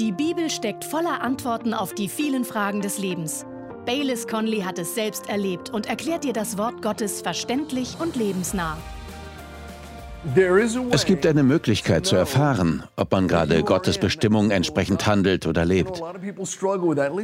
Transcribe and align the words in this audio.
Die 0.00 0.10
Bibel 0.10 0.50
steckt 0.50 0.84
voller 0.84 1.22
Antworten 1.22 1.72
auf 1.72 1.94
die 1.94 2.08
vielen 2.08 2.44
Fragen 2.44 2.80
des 2.80 2.98
Lebens. 2.98 3.46
Baylis 3.86 4.26
Conley 4.26 4.62
hat 4.62 4.76
es 4.80 4.96
selbst 4.96 5.28
erlebt 5.28 5.70
und 5.70 5.86
erklärt 5.86 6.24
dir 6.24 6.32
das 6.32 6.58
Wort 6.58 6.82
Gottes 6.82 7.22
verständlich 7.22 7.96
und 8.00 8.16
lebensnah. 8.16 8.76
Es 10.90 11.04
gibt 11.04 11.24
eine 11.26 11.44
Möglichkeit 11.44 12.06
zu 12.06 12.16
erfahren, 12.16 12.82
ob 12.96 13.12
man 13.12 13.28
gerade 13.28 13.62
Gottes 13.62 13.98
Bestimmung 13.98 14.50
entsprechend 14.50 15.06
handelt 15.06 15.46
oder 15.46 15.64
lebt. 15.64 16.02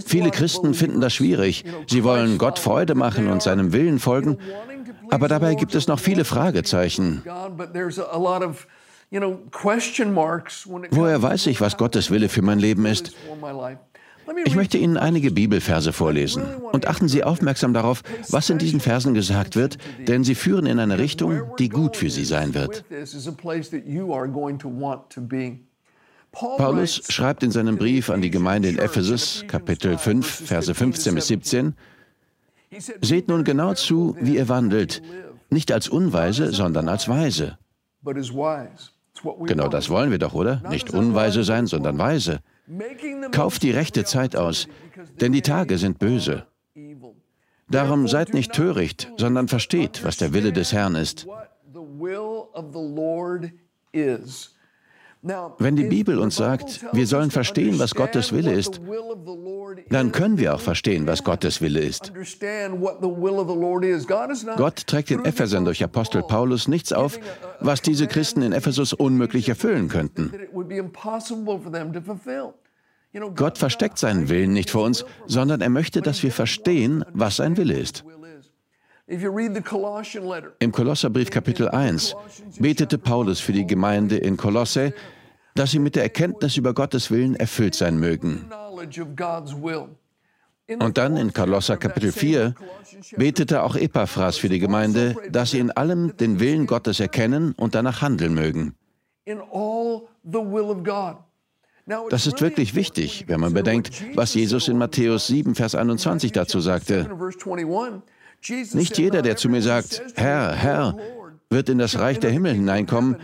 Viele 0.06 0.30
Christen 0.30 0.74
finden 0.74 1.00
das 1.00 1.14
schwierig. 1.14 1.64
Sie 1.88 2.04
wollen 2.04 2.38
Gott 2.38 2.60
Freude 2.60 2.94
machen 2.94 3.28
und 3.30 3.42
seinem 3.42 3.72
Willen 3.72 3.98
folgen, 3.98 4.38
aber 5.10 5.26
dabei 5.26 5.56
gibt 5.56 5.74
es 5.74 5.88
noch 5.88 5.98
viele 5.98 6.24
Fragezeichen. 6.24 7.24
Woher 10.90 11.22
weiß 11.22 11.46
ich, 11.46 11.60
was 11.60 11.76
Gottes 11.76 12.10
Wille 12.10 12.28
für 12.28 12.42
mein 12.42 12.58
Leben 12.58 12.86
ist? 12.86 13.12
Ich 14.44 14.54
möchte 14.54 14.78
Ihnen 14.78 14.96
einige 14.96 15.32
Bibelverse 15.32 15.92
vorlesen 15.92 16.44
und 16.72 16.86
achten 16.86 17.08
Sie 17.08 17.24
aufmerksam 17.24 17.74
darauf, 17.74 18.02
was 18.28 18.48
in 18.50 18.58
diesen 18.58 18.78
Versen 18.78 19.14
gesagt 19.14 19.56
wird, 19.56 19.78
denn 20.06 20.22
sie 20.22 20.36
führen 20.36 20.66
in 20.66 20.78
eine 20.78 20.98
Richtung, 20.98 21.42
die 21.58 21.68
gut 21.68 21.96
für 21.96 22.10
Sie 22.10 22.24
sein 22.24 22.54
wird. 22.54 22.84
Paulus 26.32 27.02
schreibt 27.08 27.42
in 27.42 27.50
seinem 27.50 27.76
Brief 27.76 28.08
an 28.10 28.22
die 28.22 28.30
Gemeinde 28.30 28.68
in 28.68 28.78
Ephesus, 28.78 29.44
Kapitel 29.48 29.98
5, 29.98 30.46
Verse 30.46 30.72
15 30.72 31.14
bis 31.16 31.26
17, 31.26 31.74
Seht 33.00 33.26
nun 33.26 33.42
genau 33.42 33.74
zu, 33.74 34.16
wie 34.20 34.36
ihr 34.36 34.48
wandelt, 34.48 35.02
nicht 35.50 35.72
als 35.72 35.88
Unweise, 35.88 36.52
sondern 36.52 36.88
als 36.88 37.08
Weise. 37.08 37.58
Genau 39.46 39.68
das 39.68 39.90
wollen 39.90 40.10
wir 40.10 40.18
doch, 40.18 40.34
oder? 40.34 40.62
Nicht 40.68 40.92
unweise 40.92 41.44
sein, 41.44 41.66
sondern 41.66 41.98
weise. 41.98 42.40
Kauft 43.32 43.62
die 43.62 43.70
rechte 43.70 44.04
Zeit 44.04 44.36
aus, 44.36 44.68
denn 45.20 45.32
die 45.32 45.42
Tage 45.42 45.78
sind 45.78 45.98
böse. 45.98 46.46
Darum 47.68 48.08
seid 48.08 48.34
nicht 48.34 48.52
töricht, 48.52 49.12
sondern 49.16 49.48
versteht, 49.48 50.04
was 50.04 50.16
der 50.16 50.32
Wille 50.32 50.52
des 50.52 50.72
Herrn 50.72 50.94
ist. 50.96 51.26
Wenn 55.22 55.76
die 55.76 55.84
Bibel 55.84 56.18
uns 56.18 56.36
sagt, 56.36 56.84
wir 56.92 57.06
sollen 57.06 57.30
verstehen, 57.30 57.78
was 57.78 57.94
Gottes 57.94 58.32
Wille 58.32 58.52
ist, 58.52 58.80
dann 59.90 60.12
können 60.12 60.38
wir 60.38 60.54
auch 60.54 60.60
verstehen, 60.60 61.06
was 61.06 61.22
Gottes 61.24 61.60
Wille 61.60 61.80
ist. 61.80 62.12
Gott 64.56 64.86
trägt 64.86 65.10
den 65.10 65.24
Ephesern 65.24 65.64
durch 65.66 65.84
Apostel 65.84 66.22
Paulus 66.22 66.68
nichts 66.68 66.92
auf, 66.92 67.18
was 67.60 67.82
diese 67.82 68.06
Christen 68.06 68.40
in 68.40 68.52
Ephesus 68.52 68.94
unmöglich 68.94 69.48
erfüllen 69.50 69.88
könnten. 69.88 70.32
Gott 73.34 73.58
versteckt 73.58 73.98
seinen 73.98 74.28
Willen 74.28 74.52
nicht 74.52 74.70
vor 74.70 74.84
uns, 74.84 75.04
sondern 75.26 75.60
er 75.60 75.68
möchte, 75.68 76.00
dass 76.00 76.22
wir 76.22 76.32
verstehen, 76.32 77.04
was 77.12 77.36
sein 77.36 77.56
Wille 77.56 77.74
ist. 77.74 78.04
Im 79.10 80.72
Kolosserbrief 80.72 81.30
Kapitel 81.30 81.68
1 81.68 82.14
betete 82.60 82.96
Paulus 82.96 83.40
für 83.40 83.52
die 83.52 83.66
Gemeinde 83.66 84.16
in 84.16 84.36
Kolosse, 84.36 84.94
dass 85.56 85.72
sie 85.72 85.80
mit 85.80 85.96
der 85.96 86.04
Erkenntnis 86.04 86.56
über 86.56 86.74
Gottes 86.74 87.10
Willen 87.10 87.34
erfüllt 87.34 87.74
sein 87.74 87.98
mögen. 87.98 88.48
Und 90.78 90.98
dann 90.98 91.16
in 91.16 91.32
Kolosser 91.32 91.76
Kapitel 91.76 92.12
4 92.12 92.54
betete 93.16 93.64
auch 93.64 93.74
Epaphras 93.74 94.36
für 94.36 94.48
die 94.48 94.60
Gemeinde, 94.60 95.16
dass 95.28 95.50
sie 95.50 95.58
in 95.58 95.72
allem 95.72 96.16
den 96.16 96.38
Willen 96.38 96.68
Gottes 96.68 97.00
erkennen 97.00 97.52
und 97.56 97.74
danach 97.74 98.02
handeln 98.02 98.34
mögen. 98.34 98.76
Das 102.10 102.26
ist 102.28 102.40
wirklich 102.40 102.76
wichtig, 102.76 103.24
wenn 103.26 103.40
man 103.40 103.52
bedenkt, 103.52 104.04
was 104.14 104.34
Jesus 104.34 104.68
in 104.68 104.78
Matthäus 104.78 105.26
7, 105.26 105.56
Vers 105.56 105.74
21 105.74 106.30
dazu 106.30 106.60
sagte. 106.60 107.10
Nicht 108.48 108.98
jeder, 108.98 109.22
der 109.22 109.36
zu 109.36 109.48
mir 109.48 109.62
sagt, 109.62 110.02
Herr, 110.14 110.52
Herr, 110.52 110.96
wird 111.50 111.68
in 111.68 111.78
das 111.78 111.98
Reich 111.98 112.18
der 112.20 112.30
Himmel 112.30 112.54
hineinkommen, 112.54 113.16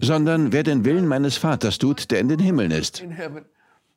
sondern 0.00 0.52
wer 0.52 0.62
den 0.62 0.84
Willen 0.84 1.06
meines 1.06 1.36
Vaters 1.36 1.78
tut, 1.78 2.10
der 2.10 2.20
in 2.20 2.28
den 2.28 2.40
Himmeln 2.40 2.70
ist. 2.70 3.04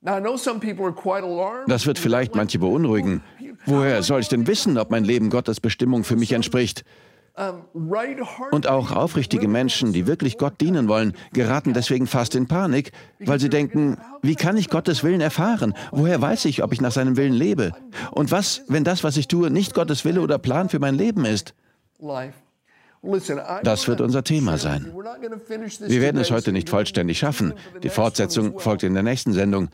Das 0.02 1.86
wird 1.86 2.00
vielleicht 2.00 2.36
manche 2.36 2.60
beunruhigen. 2.60 3.22
Woher 3.66 4.02
soll 4.04 4.22
ich 4.22 4.30
denn 4.30 4.48
wissen, 4.48 4.78
ob 4.78 4.92
mein 4.92 5.04
Leben 5.04 5.30
Gottes 5.30 5.60
Bestimmung 5.60 6.04
für 6.04 6.16
mich 6.16 6.32
entspricht? 6.32 6.86
Und 8.52 8.68
auch 8.68 8.92
aufrichtige 8.92 9.48
Menschen, 9.48 9.94
die 9.94 10.08
wirklich 10.08 10.38
Gott 10.38 10.60
dienen 10.60 10.90
wollen, 10.90 11.14
geraten 11.32 11.74
deswegen 11.74 12.06
fast 12.06 12.36
in 12.36 12.48
Panik, 12.48 12.92
weil 13.20 13.40
sie 13.40 13.50
denken, 13.50 13.98
wie 14.22 14.36
kann 14.36 14.58
ich 14.58 14.70
Gottes 14.70 15.04
Willen 15.04 15.22
erfahren? 15.22 15.74
Woher 15.92 16.22
weiß 16.22 16.46
ich, 16.46 16.64
ob 16.64 16.74
ich 16.74 16.82
nach 16.82 16.92
seinem 16.92 17.16
Willen 17.16 17.34
lebe? 17.34 17.72
Und 18.12 18.32
was, 18.32 18.64
wenn 18.68 18.84
das, 18.84 19.06
was 19.06 19.16
ich 19.16 19.30
tue, 19.30 19.50
nicht 19.50 19.74
Gottes 19.74 20.04
Wille 20.04 20.22
oder 20.22 20.38
Plan 20.38 20.68
für 20.68 20.80
mein 20.80 20.96
Leben 20.96 21.24
ist? 21.24 21.54
Das 23.64 23.88
wird 23.88 24.02
unser 24.02 24.24
Thema 24.24 24.58
sein. 24.58 24.92
Wir 25.88 26.02
werden 26.02 26.20
es 26.20 26.32
heute 26.32 26.52
nicht 26.52 26.70
vollständig 26.70 27.20
schaffen. 27.20 27.54
Die 27.82 27.90
Fortsetzung 27.90 28.60
folgt 28.60 28.84
in 28.84 28.94
der 28.94 29.04
nächsten 29.04 29.32
Sendung. 29.32 29.70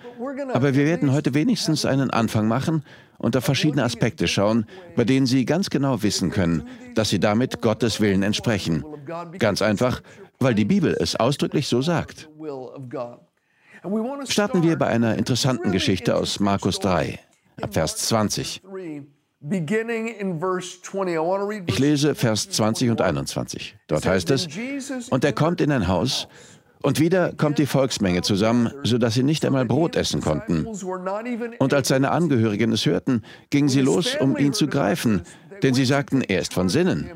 Aber 0.54 0.76
wir 0.76 0.86
werden 0.86 1.12
heute 1.12 1.34
wenigstens 1.34 1.86
einen 1.86 2.12
Anfang 2.12 2.48
machen 2.48 2.84
und 3.18 3.36
auf 3.36 3.44
verschiedene 3.44 3.84
Aspekte 3.84 4.28
schauen, 4.28 4.66
bei 4.96 5.04
denen 5.06 5.26
Sie 5.26 5.46
ganz 5.46 5.70
genau 5.70 6.04
wissen 6.04 6.30
können, 6.30 6.68
dass 6.94 7.10
Sie 7.10 7.20
damit 7.20 7.62
Gottes 7.62 8.00
Willen 8.00 8.22
entsprechen. 8.22 8.84
Ganz 9.40 9.62
einfach, 9.62 10.02
weil 10.40 10.54
die 10.54 10.66
Bibel 10.66 10.96
es 11.00 11.16
ausdrücklich 11.16 11.68
so 11.68 11.82
sagt. 11.82 12.30
Starten 14.28 14.64
wir 14.64 14.78
bei 14.78 14.88
einer 14.88 15.18
interessanten 15.18 15.72
Geschichte 15.72 16.16
aus 16.16 16.40
Markus 16.40 16.80
3, 16.80 17.20
ab 17.62 17.74
Vers 17.74 17.98
20. 17.98 18.62
Ich 21.68 21.80
lese 21.80 22.16
Vers 22.16 22.50
20 22.50 22.90
und 22.90 23.02
21. 23.02 23.76
Dort 23.88 24.06
heißt 24.06 24.32
es, 24.32 24.48
und 25.10 25.24
er 25.24 25.34
kommt 25.34 25.62
in 25.62 25.72
ein 25.72 25.88
Haus, 25.88 26.28
und 26.82 27.00
wieder 27.00 27.34
kommt 27.34 27.58
die 27.58 27.66
Volksmenge 27.66 28.22
zusammen, 28.22 28.72
sodass 28.84 29.16
sie 29.16 29.24
nicht 29.24 29.44
einmal 29.44 29.66
Brot 29.66 29.96
essen 29.96 30.22
konnten. 30.22 30.68
Und 31.60 31.74
als 31.74 31.88
seine 31.88 32.12
Angehörigen 32.12 32.72
es 32.72 32.86
hörten, 32.86 33.24
gingen 33.50 33.70
sie 33.70 33.82
los, 33.82 34.16
um 34.20 34.38
ihn 34.38 34.54
zu 34.54 34.68
greifen, 34.68 35.24
denn 35.64 35.74
sie 35.74 35.86
sagten, 35.86 36.22
er 36.22 36.42
ist 36.42 36.54
von 36.54 36.70
Sinnen. 36.70 37.10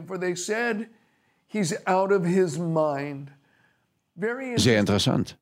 Sehr 4.57 4.79
interessant. 4.79 5.37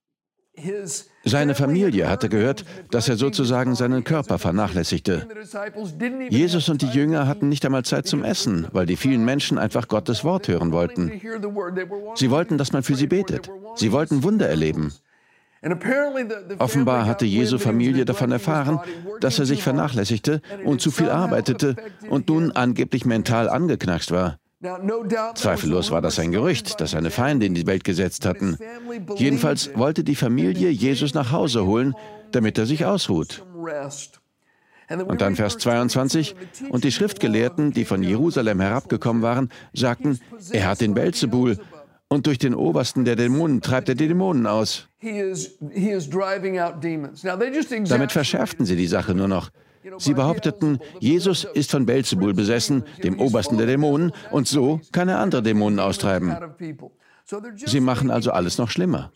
Seine 1.28 1.56
Familie 1.56 2.10
hatte 2.10 2.30
gehört, 2.30 2.64
dass 2.90 3.10
er 3.10 3.18
sozusagen 3.18 3.76
seinen 3.76 4.06
Körper 4.06 4.40
vernachlässigte. 4.40 5.28
Jesus 6.30 6.70
und 6.70 6.82
die 6.82 6.88
Jünger 6.88 7.28
hatten 7.28 7.50
nicht 7.50 7.66
einmal 7.66 7.84
Zeit 7.84 8.08
zum 8.08 8.24
Essen, 8.24 8.68
weil 8.72 8.86
die 8.86 8.96
vielen 8.96 9.26
Menschen 9.26 9.58
einfach 9.58 9.90
Gottes 9.90 10.24
Wort 10.24 10.48
hören 10.48 10.72
wollten. 10.72 11.12
Sie 12.16 12.32
wollten, 12.32 12.58
dass 12.58 12.72
man 12.72 12.84
für 12.84 12.96
sie 12.96 13.08
betet. 13.08 13.52
Sie 13.76 13.92
wollten 13.92 14.24
Wunder 14.24 14.48
erleben. 14.48 14.94
Offenbar 16.60 17.06
hatte 17.06 17.26
Jesu 17.26 17.58
Familie 17.58 18.06
davon 18.06 18.32
erfahren, 18.32 18.80
dass 19.20 19.40
er 19.40 19.46
sich 19.46 19.64
vernachlässigte 19.64 20.42
und 20.64 20.80
zu 20.80 20.92
viel 20.92 21.10
arbeitete 21.10 21.76
und 22.10 22.30
nun 22.30 22.52
angeblich 22.54 23.06
mental 23.06 23.50
angeknackst 23.50 24.12
war. 24.12 24.40
Zweifellos 25.36 25.92
war 25.92 26.02
das 26.02 26.18
ein 26.18 26.32
Gerücht, 26.32 26.82
das 26.82 26.92
seine 26.92 27.12
Feinde 27.12 27.46
in 27.46 27.54
die 27.54 27.68
Welt 27.68 27.84
gesetzt 27.84 28.26
hatten. 28.26 28.58
Jedenfalls 29.16 29.70
wollte 29.76 30.04
die 30.04 30.16
Familie 30.16 30.70
Jesus 30.70 31.14
nach 31.14 31.32
Hause 31.32 31.66
holen, 31.66 31.94
damit 32.32 32.58
er 32.58 32.66
sich 32.66 32.86
ausruht. 32.86 33.46
Und 34.90 35.22
dann 35.22 35.36
Vers 35.36 35.58
22. 35.58 36.36
Und 36.70 36.84
die 36.86 36.92
Schriftgelehrten, 36.92 37.72
die 37.72 37.86
von 37.86 38.02
Jerusalem 38.02 38.60
herabgekommen 38.60 39.22
waren, 39.22 39.50
sagten, 39.74 40.20
er 40.52 40.70
hat 40.70 40.82
den 40.82 40.94
Belzebul 40.96 41.60
und 42.08 42.26
durch 42.26 42.40
den 42.40 42.56
Obersten 42.56 43.06
der 43.06 43.16
Dämonen 43.16 43.62
treibt 43.62 43.90
er 43.90 43.96
die 43.96 44.08
Dämonen 44.08 44.48
aus. 44.48 44.88
Damit 47.90 48.12
verschärften 48.12 48.66
sie 48.66 48.76
die 48.76 48.88
Sache 48.88 49.14
nur 49.14 49.28
noch. 49.28 49.52
Sie 49.98 50.14
behaupteten, 50.14 50.80
Jesus 51.00 51.46
ist 51.54 51.72
von 51.72 51.86
Belzebul 51.86 52.34
besessen, 52.34 52.84
dem 53.04 53.20
Obersten 53.20 53.58
der 53.58 53.68
Dämonen, 53.68 54.12
und 54.32 54.48
so 54.48 54.82
kann 54.92 55.10
er 55.10 55.20
andere 55.20 55.44
Dämonen 55.44 55.80
austreiben. 55.80 56.36
Sie 57.58 57.80
machen 57.80 58.12
also 58.12 58.32
alles 58.32 58.58
noch 58.58 58.70
schlimmer. 58.70 59.12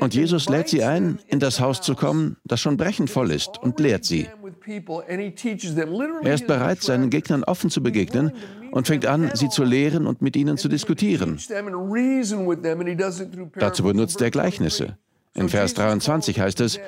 Und 0.00 0.14
Jesus 0.14 0.48
lädt 0.50 0.68
sie 0.68 0.84
ein, 0.84 1.18
in 1.26 1.40
das 1.40 1.58
Haus 1.58 1.80
zu 1.80 1.94
kommen, 1.94 2.36
das 2.44 2.60
schon 2.60 2.76
brechend 2.76 3.08
voll 3.08 3.30
ist, 3.30 3.56
und 3.62 3.80
lehrt 3.80 4.04
sie. 4.04 4.28
Er 6.22 6.34
ist 6.34 6.46
bereit, 6.46 6.82
seinen 6.82 7.08
Gegnern 7.08 7.44
offen 7.44 7.70
zu 7.70 7.82
begegnen 7.82 8.32
und 8.70 8.86
fängt 8.86 9.06
an, 9.06 9.30
sie 9.34 9.48
zu 9.48 9.64
lehren 9.64 10.06
und 10.06 10.20
mit 10.20 10.36
ihnen 10.36 10.58
zu 10.58 10.68
diskutieren. 10.68 11.38
Dazu 13.54 13.82
benutzt 13.84 14.20
er 14.20 14.30
Gleichnisse. 14.30 14.98
In 15.34 15.48
Vers 15.48 15.72
23 15.72 16.38
heißt 16.38 16.60
es, 16.60 16.78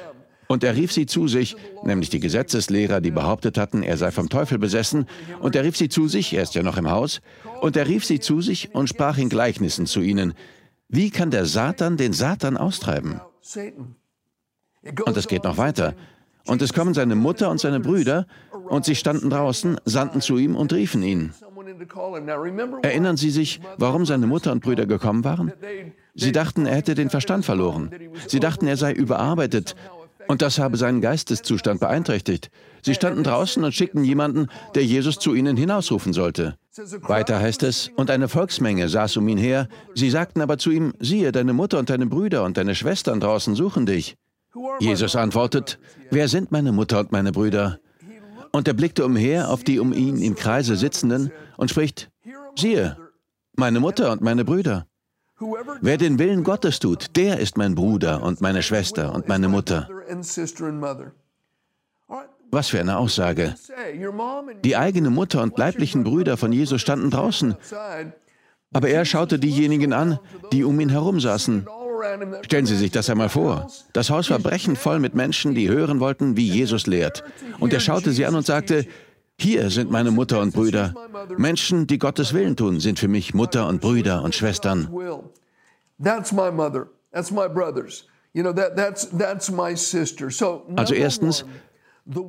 und 0.48 0.64
er 0.64 0.76
rief 0.76 0.92
sie 0.92 1.06
zu 1.06 1.28
sich, 1.28 1.56
nämlich 1.84 2.10
die 2.10 2.20
Gesetzeslehrer, 2.20 3.00
die 3.00 3.10
behauptet 3.10 3.58
hatten, 3.58 3.82
er 3.82 3.96
sei 3.96 4.10
vom 4.10 4.28
Teufel 4.28 4.58
besessen. 4.58 5.06
Und 5.40 5.56
er 5.56 5.64
rief 5.64 5.76
sie 5.76 5.88
zu 5.88 6.08
sich, 6.08 6.32
er 6.34 6.42
ist 6.42 6.54
ja 6.54 6.62
noch 6.62 6.76
im 6.76 6.90
Haus. 6.90 7.20
Und 7.60 7.76
er 7.76 7.86
rief 7.88 8.04
sie 8.04 8.20
zu 8.20 8.40
sich 8.40 8.74
und 8.74 8.88
sprach 8.88 9.18
in 9.18 9.28
Gleichnissen 9.28 9.86
zu 9.86 10.00
ihnen. 10.00 10.34
Wie 10.88 11.10
kann 11.10 11.30
der 11.30 11.46
Satan 11.46 11.96
den 11.96 12.12
Satan 12.12 12.56
austreiben? 12.56 13.20
Und 15.06 15.16
es 15.16 15.28
geht 15.28 15.44
noch 15.44 15.56
weiter. 15.56 15.94
Und 16.46 16.60
es 16.60 16.74
kommen 16.74 16.92
seine 16.92 17.14
Mutter 17.14 17.50
und 17.50 17.58
seine 17.58 17.80
Brüder, 17.80 18.26
und 18.68 18.84
sie 18.84 18.94
standen 18.94 19.30
draußen, 19.30 19.78
sandten 19.84 20.20
zu 20.20 20.36
ihm 20.36 20.56
und 20.56 20.72
riefen 20.72 21.02
ihn. 21.02 21.32
Erinnern 22.82 23.16
Sie 23.16 23.30
sich, 23.30 23.60
warum 23.78 24.06
seine 24.06 24.26
Mutter 24.26 24.52
und 24.52 24.62
Brüder 24.62 24.86
gekommen 24.86 25.24
waren? 25.24 25.52
Sie 26.14 26.32
dachten, 26.32 26.66
er 26.66 26.76
hätte 26.76 26.94
den 26.94 27.10
Verstand 27.10 27.44
verloren. 27.44 27.90
Sie 28.26 28.40
dachten, 28.40 28.66
er 28.66 28.76
sei 28.76 28.92
überarbeitet, 28.92 29.74
und 30.28 30.42
das 30.42 30.58
habe 30.58 30.76
seinen 30.76 31.00
Geisteszustand 31.00 31.80
beeinträchtigt. 31.80 32.50
Sie 32.82 32.94
standen 32.94 33.24
draußen 33.24 33.62
und 33.64 33.72
schickten 33.72 34.04
jemanden, 34.04 34.48
der 34.74 34.84
Jesus 34.84 35.18
zu 35.18 35.34
ihnen 35.34 35.56
hinausrufen 35.56 36.12
sollte. 36.12 36.56
Weiter 37.02 37.38
heißt 37.38 37.62
es, 37.62 37.90
und 37.96 38.10
eine 38.10 38.28
Volksmenge 38.28 38.88
saß 38.88 39.16
um 39.16 39.28
ihn 39.28 39.38
her. 39.38 39.68
Sie 39.94 40.10
sagten 40.10 40.40
aber 40.40 40.58
zu 40.58 40.70
ihm, 40.70 40.92
siehe, 40.98 41.32
deine 41.32 41.52
Mutter 41.52 41.78
und 41.78 41.90
deine 41.90 42.06
Brüder 42.06 42.44
und 42.44 42.56
deine 42.56 42.74
Schwestern 42.74 43.20
draußen 43.20 43.54
suchen 43.54 43.86
dich. 43.86 44.16
Jesus 44.80 45.16
antwortet, 45.16 45.78
wer 46.10 46.28
sind 46.28 46.52
meine 46.52 46.72
Mutter 46.72 47.00
und 47.00 47.12
meine 47.12 47.32
Brüder? 47.32 47.80
Und 48.52 48.68
er 48.68 48.74
blickte 48.74 49.04
umher 49.04 49.50
auf 49.50 49.64
die 49.64 49.80
um 49.80 49.92
ihn 49.92 50.22
im 50.22 50.36
Kreise 50.36 50.76
sitzenden 50.76 51.32
und 51.56 51.70
spricht, 51.70 52.10
siehe, 52.56 52.96
meine 53.56 53.80
Mutter 53.80 54.12
und 54.12 54.20
meine 54.20 54.44
Brüder. 54.44 54.86
Wer 55.80 55.96
den 55.96 56.18
Willen 56.18 56.44
Gottes 56.44 56.78
tut, 56.78 57.16
der 57.16 57.40
ist 57.40 57.56
mein 57.56 57.74
Bruder 57.74 58.22
und 58.22 58.40
meine 58.40 58.62
Schwester 58.62 59.14
und 59.14 59.28
meine 59.28 59.48
Mutter. 59.48 59.88
Was 62.50 62.68
für 62.68 62.80
eine 62.80 62.98
Aussage. 62.98 63.54
Die 64.62 64.76
eigene 64.76 65.10
Mutter 65.10 65.42
und 65.42 65.58
leiblichen 65.58 66.04
Brüder 66.04 66.36
von 66.36 66.52
Jesus 66.52 66.80
standen 66.80 67.10
draußen, 67.10 67.56
aber 68.72 68.88
er 68.88 69.04
schaute 69.04 69.38
diejenigen 69.38 69.92
an, 69.92 70.18
die 70.52 70.64
um 70.64 70.78
ihn 70.78 70.88
herum 70.88 71.20
saßen. 71.20 71.66
Stellen 72.42 72.66
Sie 72.66 72.76
sich 72.76 72.90
das 72.90 73.08
einmal 73.10 73.28
vor. 73.28 73.68
Das 73.92 74.10
Haus 74.10 74.30
war 74.30 74.38
brechend 74.38 74.78
voll 74.78 75.00
mit 75.00 75.14
Menschen, 75.14 75.54
die 75.54 75.68
hören 75.68 76.00
wollten, 76.00 76.36
wie 76.36 76.48
Jesus 76.48 76.86
lehrt. 76.86 77.24
Und 77.60 77.72
er 77.72 77.80
schaute 77.80 78.12
sie 78.12 78.26
an 78.26 78.34
und 78.34 78.44
sagte, 78.44 78.86
hier 79.38 79.70
sind 79.70 79.90
meine 79.90 80.10
Mutter 80.10 80.40
und 80.40 80.54
Brüder. 80.54 80.94
Menschen, 81.36 81.86
die 81.86 81.98
Gottes 81.98 82.32
Willen 82.32 82.56
tun, 82.56 82.80
sind 82.80 82.98
für 82.98 83.08
mich 83.08 83.34
Mutter 83.34 83.68
und 83.68 83.80
Brüder 83.80 84.22
und 84.22 84.34
Schwestern. 84.34 84.88
Also 90.76 90.94
erstens, 90.94 91.44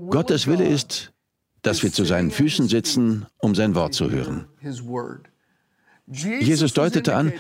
Gottes 0.10 0.48
Wille 0.48 0.68
ist, 0.68 1.14
dass 1.62 1.84
wir 1.84 1.92
zu 1.92 2.06
seinen 2.06 2.32
Füßen 2.32 2.68
sitzen, 2.68 3.26
um 3.38 3.56
sein 3.56 3.76
Wort 3.76 3.94
zu 3.94 4.12
hören. 4.12 4.48
Jesus 6.08 6.74
deutete 6.74 7.16
an, 7.16 7.34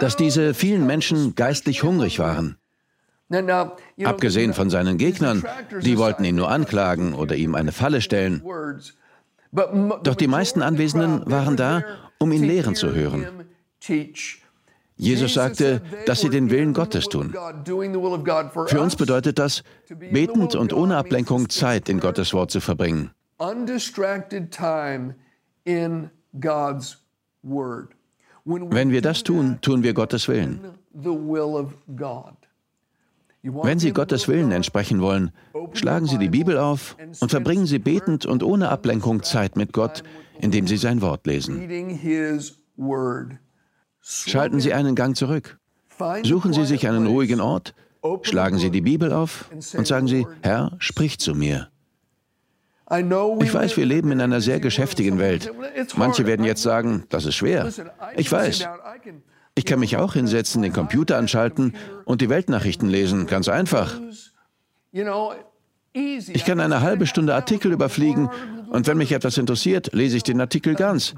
dass 0.00 0.16
diese 0.16 0.52
vielen 0.52 0.86
Menschen 0.86 1.34
geistlich 1.34 1.82
hungrig 1.82 2.18
waren. 2.18 2.58
Abgesehen 4.04 4.54
von 4.54 4.70
seinen 4.70 4.96
Gegnern, 4.96 5.44
die 5.82 5.98
wollten 5.98 6.24
ihn 6.24 6.36
nur 6.36 6.50
anklagen 6.50 7.14
oder 7.14 7.36
ihm 7.36 7.54
eine 7.54 7.72
Falle 7.72 8.00
stellen. 8.00 8.42
Doch 9.52 10.14
die 10.14 10.28
meisten 10.28 10.62
Anwesenden 10.62 11.30
waren 11.30 11.56
da, 11.56 11.82
um 12.18 12.32
ihn 12.32 12.44
lehren 12.44 12.74
zu 12.74 12.94
hören. 12.94 13.26
Jesus 14.96 15.34
sagte, 15.34 15.80
dass 16.06 16.20
sie 16.20 16.28
den 16.28 16.50
Willen 16.50 16.74
Gottes 16.74 17.08
tun. 17.08 17.32
Für 18.66 18.80
uns 18.80 18.96
bedeutet 18.96 19.38
das, 19.38 19.62
betend 19.88 20.56
und 20.56 20.72
ohne 20.72 20.96
Ablenkung 20.96 21.48
Zeit 21.48 21.88
in 21.88 22.00
Gottes 22.00 22.34
Wort 22.34 22.50
zu 22.50 22.60
verbringen. 22.60 23.12
Wenn 28.44 28.90
wir 28.90 29.02
das 29.02 29.22
tun, 29.22 29.58
tun 29.60 29.82
wir 29.84 29.94
Gottes 29.94 30.28
Willen. 30.28 30.60
Wenn 33.42 33.78
Sie 33.78 33.92
Gottes 33.92 34.26
Willen 34.26 34.50
entsprechen 34.50 35.00
wollen, 35.00 35.30
schlagen 35.72 36.06
Sie 36.06 36.18
die 36.18 36.28
Bibel 36.28 36.58
auf 36.58 36.96
und 37.20 37.30
verbringen 37.30 37.66
Sie 37.66 37.78
betend 37.78 38.26
und 38.26 38.42
ohne 38.42 38.68
Ablenkung 38.68 39.22
Zeit 39.22 39.56
mit 39.56 39.72
Gott, 39.72 40.02
indem 40.40 40.66
Sie 40.66 40.76
sein 40.76 41.00
Wort 41.00 41.26
lesen. 41.26 41.68
Schalten 44.00 44.60
Sie 44.60 44.72
einen 44.72 44.94
Gang 44.94 45.16
zurück. 45.16 45.58
Suchen 46.24 46.52
Sie 46.52 46.64
sich 46.64 46.88
einen 46.88 47.06
ruhigen 47.06 47.40
Ort, 47.40 47.74
schlagen 48.22 48.58
Sie 48.58 48.70
die 48.70 48.80
Bibel 48.80 49.12
auf 49.12 49.50
und 49.74 49.86
sagen 49.86 50.08
Sie, 50.08 50.26
Herr, 50.42 50.72
sprich 50.78 51.18
zu 51.18 51.34
mir. 51.34 51.68
Ich 52.90 53.54
weiß, 53.54 53.76
wir 53.76 53.84
leben 53.84 54.12
in 54.12 54.20
einer 54.20 54.40
sehr 54.40 54.60
geschäftigen 54.60 55.18
Welt. 55.18 55.52
Manche 55.96 56.26
werden 56.26 56.44
jetzt 56.44 56.62
sagen, 56.62 57.04
das 57.10 57.26
ist 57.26 57.34
schwer. 57.34 57.70
Ich 58.16 58.32
weiß. 58.32 58.66
Ich 59.58 59.64
kann 59.64 59.80
mich 59.80 59.96
auch 59.96 60.12
hinsetzen, 60.12 60.62
den 60.62 60.72
Computer 60.72 61.18
anschalten 61.18 61.74
und 62.04 62.20
die 62.20 62.28
Weltnachrichten 62.28 62.88
lesen, 62.88 63.26
ganz 63.26 63.48
einfach. 63.48 63.98
Ich 65.92 66.44
kann 66.44 66.60
eine 66.60 66.80
halbe 66.80 67.08
Stunde 67.08 67.34
Artikel 67.34 67.72
überfliegen 67.72 68.30
und 68.70 68.86
wenn 68.86 68.96
mich 68.98 69.10
etwas 69.10 69.36
interessiert, 69.36 69.92
lese 69.92 70.16
ich 70.16 70.22
den 70.22 70.40
Artikel 70.40 70.76
ganz. 70.76 71.12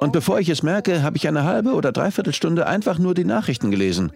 Und 0.00 0.12
bevor 0.12 0.40
ich 0.40 0.50
es 0.50 0.62
merke, 0.62 1.02
habe 1.02 1.16
ich 1.16 1.26
eine 1.26 1.44
halbe 1.44 1.72
oder 1.72 1.90
dreiviertel 1.90 2.34
Stunde 2.34 2.66
einfach 2.66 2.98
nur 2.98 3.14
die 3.14 3.24
Nachrichten 3.24 3.70
gelesen. 3.70 4.12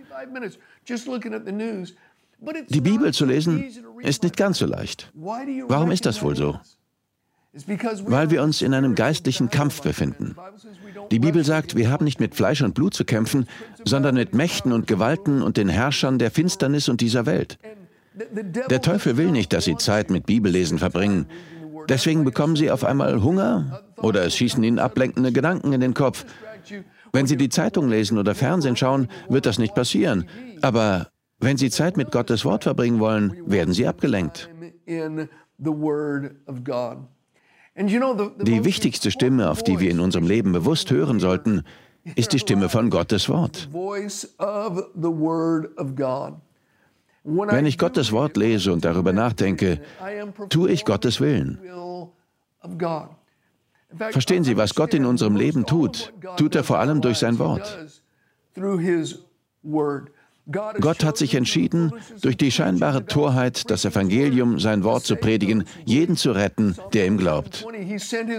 Die 2.68 2.80
Bibel 2.82 3.14
zu 3.14 3.24
lesen 3.24 3.64
ist 4.00 4.22
nicht 4.24 4.36
ganz 4.36 4.58
so 4.58 4.66
leicht. 4.66 5.10
Warum 5.14 5.90
ist 5.90 6.04
das 6.04 6.20
wohl 6.20 6.36
so? 6.36 6.60
Weil 7.52 8.30
wir 8.30 8.42
uns 8.42 8.62
in 8.62 8.74
einem 8.74 8.94
geistlichen 8.94 9.50
Kampf 9.50 9.82
befinden. 9.82 10.36
Die 11.10 11.18
Bibel 11.18 11.44
sagt, 11.44 11.76
wir 11.76 11.90
haben 11.90 12.04
nicht 12.04 12.20
mit 12.20 12.36
Fleisch 12.36 12.62
und 12.62 12.74
Blut 12.74 12.94
zu 12.94 13.04
kämpfen, 13.04 13.46
sondern 13.84 14.14
mit 14.14 14.34
Mächten 14.34 14.72
und 14.72 14.86
Gewalten 14.86 15.42
und 15.42 15.56
den 15.56 15.68
Herrschern 15.68 16.18
der 16.18 16.30
Finsternis 16.30 16.88
und 16.88 17.00
dieser 17.00 17.26
Welt. 17.26 17.58
Der 18.70 18.80
Teufel 18.80 19.16
will 19.16 19.32
nicht, 19.32 19.52
dass 19.52 19.64
sie 19.64 19.76
Zeit 19.76 20.10
mit 20.10 20.26
Bibellesen 20.26 20.78
verbringen. 20.78 21.26
Deswegen 21.88 22.24
bekommen 22.24 22.54
sie 22.54 22.70
auf 22.70 22.84
einmal 22.84 23.22
Hunger 23.22 23.82
oder 23.96 24.24
es 24.24 24.36
schießen 24.36 24.62
ihnen 24.62 24.78
ablenkende 24.78 25.32
Gedanken 25.32 25.72
in 25.72 25.80
den 25.80 25.94
Kopf. 25.94 26.24
Wenn 27.12 27.26
sie 27.26 27.36
die 27.36 27.48
Zeitung 27.48 27.88
lesen 27.88 28.18
oder 28.18 28.36
Fernsehen 28.36 28.76
schauen, 28.76 29.08
wird 29.28 29.46
das 29.46 29.58
nicht 29.58 29.74
passieren. 29.74 30.26
Aber 30.62 31.08
wenn 31.40 31.56
sie 31.56 31.70
Zeit 31.70 31.96
mit 31.96 32.12
Gottes 32.12 32.44
Wort 32.44 32.62
verbringen 32.64 33.00
wollen, 33.00 33.36
werden 33.46 33.74
sie 33.74 33.88
abgelenkt. 33.88 34.50
Die 37.76 38.64
wichtigste 38.64 39.10
Stimme, 39.10 39.50
auf 39.50 39.62
die 39.62 39.78
wir 39.80 39.90
in 39.90 40.00
unserem 40.00 40.26
Leben 40.26 40.52
bewusst 40.52 40.90
hören 40.90 41.20
sollten, 41.20 41.62
ist 42.16 42.32
die 42.32 42.38
Stimme 42.38 42.68
von 42.68 42.90
Gottes 42.90 43.28
Wort. 43.28 43.68
Wenn 47.22 47.66
ich 47.66 47.78
Gottes 47.78 48.12
Wort 48.12 48.36
lese 48.36 48.72
und 48.72 48.84
darüber 48.84 49.12
nachdenke, 49.12 49.80
tue 50.48 50.70
ich 50.70 50.84
Gottes 50.84 51.20
Willen. 51.20 51.58
Verstehen 53.96 54.44
Sie, 54.44 54.56
was 54.56 54.74
Gott 54.74 54.94
in 54.94 55.04
unserem 55.04 55.36
Leben 55.36 55.66
tut, 55.66 56.12
tut 56.36 56.54
er 56.54 56.64
vor 56.64 56.78
allem 56.78 57.00
durch 57.00 57.18
sein 57.18 57.38
Wort. 57.38 57.78
Gott 60.52 61.04
hat 61.04 61.16
sich 61.16 61.34
entschieden, 61.34 61.92
durch 62.20 62.36
die 62.36 62.50
scheinbare 62.50 63.06
Torheit, 63.06 63.70
das 63.70 63.84
Evangelium, 63.84 64.58
sein 64.58 64.84
Wort 64.84 65.04
zu 65.04 65.16
predigen, 65.16 65.64
jeden 65.84 66.16
zu 66.16 66.32
retten, 66.32 66.76
der 66.92 67.06
ihm 67.06 67.18
glaubt. 67.18 67.66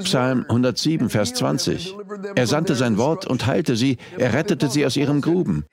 Psalm 0.03 0.45
107, 0.47 1.09
Vers 1.09 1.33
20. 1.33 1.95
Er 2.35 2.47
sandte 2.47 2.75
sein 2.75 2.97
Wort 2.97 3.25
und 3.25 3.45
heilte 3.45 3.75
sie, 3.75 3.97
er 4.17 4.33
rettete 4.33 4.69
sie 4.69 4.85
aus 4.85 4.97
ihrem 4.97 5.21
Gruben. 5.21 5.65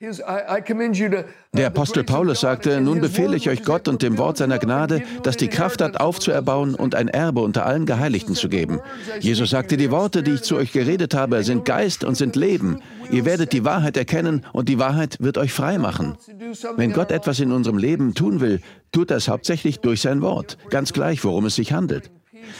Der 1.53 1.67
Apostel 1.67 2.03
Paulus 2.03 2.41
sagte, 2.41 2.79
nun 2.81 3.01
befehle 3.01 3.35
ich 3.35 3.49
euch 3.49 3.63
Gott 3.63 3.87
und 3.87 4.01
dem 4.01 4.17
Wort 4.17 4.37
seiner 4.37 4.59
Gnade, 4.59 5.01
das 5.23 5.37
die 5.37 5.47
Kraft 5.47 5.81
hat, 5.81 5.99
aufzuerbauen 5.99 6.75
und 6.75 6.95
ein 6.95 7.07
Erbe 7.07 7.41
unter 7.41 7.65
allen 7.65 7.85
Geheiligten 7.85 8.35
zu 8.35 8.49
geben. 8.49 8.79
Jesus 9.19 9.49
sagte, 9.49 9.77
die 9.77 9.91
Worte, 9.91 10.23
die 10.23 10.35
ich 10.35 10.43
zu 10.43 10.55
euch 10.55 10.71
geredet 10.71 11.13
habe, 11.13 11.43
sind 11.43 11.65
Geist 11.65 12.03
und 12.03 12.15
sind 12.15 12.35
Leben. 12.35 12.79
Ihr 13.11 13.25
werdet 13.25 13.53
die 13.53 13.65
Wahrheit 13.65 13.97
erkennen 13.97 14.45
und 14.53 14.69
die 14.69 14.77
Wahrheit 14.77 15.17
wird 15.19 15.37
euch 15.37 15.51
frei 15.51 15.79
machen. 15.79 16.15
Wenn 16.75 16.93
Gott 16.93 17.11
etwas 17.11 17.39
in 17.39 17.51
unserem 17.51 17.77
Leben 17.77 18.13
tun 18.13 18.39
will, 18.39 18.61
tut 18.91 19.11
er 19.11 19.17
es 19.17 19.27
hauptsächlich 19.27 19.79
durch 19.79 20.01
sein 20.01 20.21
Wort, 20.21 20.57
ganz 20.69 20.93
gleich, 20.93 21.23
worum 21.23 21.45
es 21.45 21.55
sich 21.55 21.73
handelt. 21.73 22.11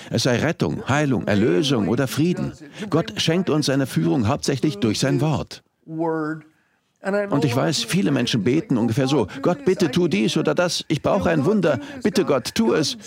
Es 0.10 0.24
sei 0.24 0.38
Rettung, 0.38 0.88
Heilung, 0.88 1.28
Erlösung 1.28 1.88
oder 1.88 2.08
Frieden. 2.08 2.54
Gott 2.90 3.22
schenkt 3.22 3.50
uns 3.50 3.68
seine 3.68 3.88
Führung 3.88 4.28
hauptsächlich 4.28 4.78
durch 4.78 5.00
sein 5.00 5.22
Wort. 5.22 5.64
Und 5.86 7.46
ich 7.46 7.56
weiß, 7.56 7.84
viele 7.84 8.12
Menschen 8.12 8.44
beten 8.44 8.78
ungefähr 8.78 9.08
so, 9.08 9.28
Gott, 9.42 9.64
bitte 9.66 9.90
tu 9.90 10.08
dies 10.08 10.36
oder 10.36 10.54
das, 10.54 10.84
ich 10.90 11.02
brauche 11.02 11.30
ein 11.30 11.46
Wunder, 11.46 11.80
bitte 12.04 12.26
Gott, 12.26 12.54
tu 12.56 12.74
es. 12.74 12.98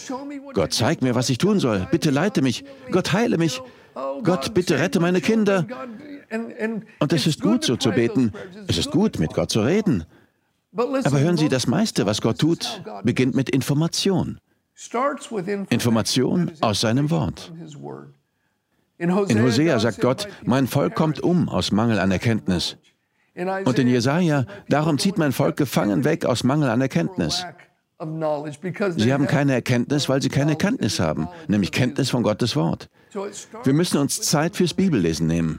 Gott, 0.54 0.72
zeig 0.72 1.02
mir, 1.02 1.14
was 1.14 1.28
ich 1.28 1.38
tun 1.38 1.60
soll, 1.60 1.86
bitte 1.90 2.10
leite 2.10 2.40
mich, 2.40 2.64
Gott, 2.90 3.12
heile 3.12 3.36
mich, 3.36 3.60
Gott, 4.22 4.54
bitte 4.54 4.78
rette 4.78 4.98
meine 4.98 5.20
Kinder. 5.20 5.66
Und 7.00 7.12
es 7.12 7.26
ist 7.26 7.42
gut, 7.42 7.64
so 7.64 7.76
zu 7.76 7.90
beten, 7.90 8.32
es 8.66 8.78
ist 8.78 8.90
gut, 8.90 9.18
mit 9.18 9.34
Gott 9.34 9.50
zu 9.50 9.60
reden. 9.60 10.04
Aber 10.74 11.20
hören 11.20 11.36
Sie, 11.36 11.48
das 11.48 11.66
meiste, 11.66 12.06
was 12.06 12.20
Gott 12.20 12.38
tut, 12.38 12.82
beginnt 13.04 13.34
mit 13.34 13.50
Information. 13.50 14.38
Information 15.68 16.50
aus 16.60 16.80
seinem 16.80 17.10
Wort. 17.10 17.52
In 18.98 19.42
Hosea 19.42 19.78
sagt 19.78 20.00
Gott, 20.00 20.28
mein 20.44 20.66
Volk 20.66 20.94
kommt 20.94 21.20
um 21.20 21.48
aus 21.48 21.72
Mangel 21.72 21.98
an 21.98 22.10
Erkenntnis. 22.10 22.76
Und 23.64 23.78
in 23.78 23.88
Jesaja, 23.88 24.46
darum 24.68 24.98
zieht 24.98 25.18
mein 25.18 25.32
Volk 25.32 25.56
gefangen 25.56 26.04
weg 26.04 26.24
aus 26.24 26.44
Mangel 26.44 26.68
an 26.68 26.80
Erkenntnis. 26.80 27.44
Sie 28.96 29.12
haben 29.12 29.26
keine 29.26 29.52
Erkenntnis, 29.52 30.08
weil 30.08 30.20
sie 30.20 30.28
keine 30.28 30.56
Kenntnis 30.56 30.98
haben, 30.98 31.28
nämlich 31.48 31.70
Kenntnis 31.70 32.10
von 32.10 32.22
Gottes 32.22 32.56
Wort. 32.56 32.88
Wir 33.64 33.72
müssen 33.72 33.98
uns 33.98 34.20
Zeit 34.22 34.56
fürs 34.56 34.74
Bibellesen 34.74 35.26
nehmen. 35.26 35.58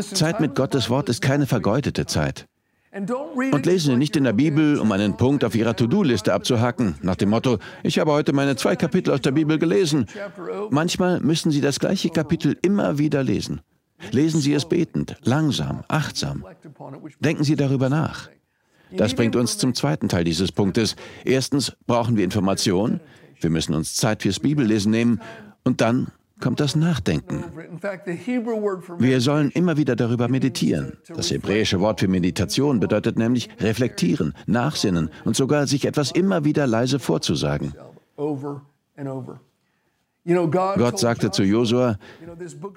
Zeit 0.00 0.40
mit 0.40 0.54
Gottes 0.54 0.90
Wort 0.90 1.08
ist 1.08 1.22
keine 1.22 1.46
vergeudete 1.46 2.06
Zeit. 2.06 2.46
Und 2.92 3.66
lesen 3.66 3.92
Sie 3.92 3.96
nicht 3.96 4.16
in 4.16 4.24
der 4.24 4.32
Bibel, 4.32 4.78
um 4.78 4.92
einen 4.92 5.16
Punkt 5.16 5.44
auf 5.44 5.54
Ihrer 5.54 5.76
To-Do-Liste 5.76 6.32
abzuhacken, 6.32 6.94
nach 7.02 7.16
dem 7.16 7.30
Motto, 7.30 7.58
ich 7.82 7.98
habe 7.98 8.12
heute 8.12 8.32
meine 8.32 8.56
zwei 8.56 8.76
Kapitel 8.76 9.12
aus 9.12 9.20
der 9.20 9.32
Bibel 9.32 9.58
gelesen. 9.58 10.06
Manchmal 10.70 11.20
müssen 11.20 11.50
Sie 11.50 11.60
das 11.60 11.80
gleiche 11.80 12.08
Kapitel 12.10 12.56
immer 12.62 12.98
wieder 12.98 13.22
lesen. 13.22 13.60
Lesen 14.10 14.40
Sie 14.40 14.54
es 14.54 14.66
betend, 14.66 15.16
langsam, 15.22 15.84
achtsam. 15.88 16.44
Denken 17.20 17.44
Sie 17.44 17.56
darüber 17.56 17.88
nach. 17.88 18.30
Das 18.90 19.14
bringt 19.14 19.36
uns 19.36 19.58
zum 19.58 19.74
zweiten 19.74 20.08
Teil 20.08 20.24
dieses 20.24 20.50
Punktes. 20.50 20.96
Erstens 21.24 21.76
brauchen 21.86 22.16
wir 22.16 22.24
Information. 22.24 23.00
Wir 23.40 23.50
müssen 23.50 23.74
uns 23.74 23.94
Zeit 23.94 24.22
fürs 24.22 24.40
Bibellesen 24.40 24.90
nehmen. 24.90 25.20
Und 25.62 25.82
dann 25.82 26.08
kommt 26.40 26.60
das 26.60 26.76
Nachdenken. 26.76 27.44
Wir 28.98 29.20
sollen 29.20 29.50
immer 29.50 29.76
wieder 29.76 29.96
darüber 29.96 30.28
meditieren. 30.28 30.92
Das 31.14 31.30
hebräische 31.30 31.80
Wort 31.80 32.00
für 32.00 32.08
Meditation 32.08 32.80
bedeutet 32.80 33.18
nämlich 33.18 33.48
reflektieren, 33.60 34.34
nachsinnen 34.46 35.10
und 35.24 35.36
sogar 35.36 35.66
sich 35.66 35.84
etwas 35.84 36.10
immer 36.10 36.44
wieder 36.44 36.66
leise 36.66 36.98
vorzusagen. 36.98 37.74
Gott 40.24 40.98
sagte 40.98 41.30
zu 41.30 41.42
Josua, 41.42 41.98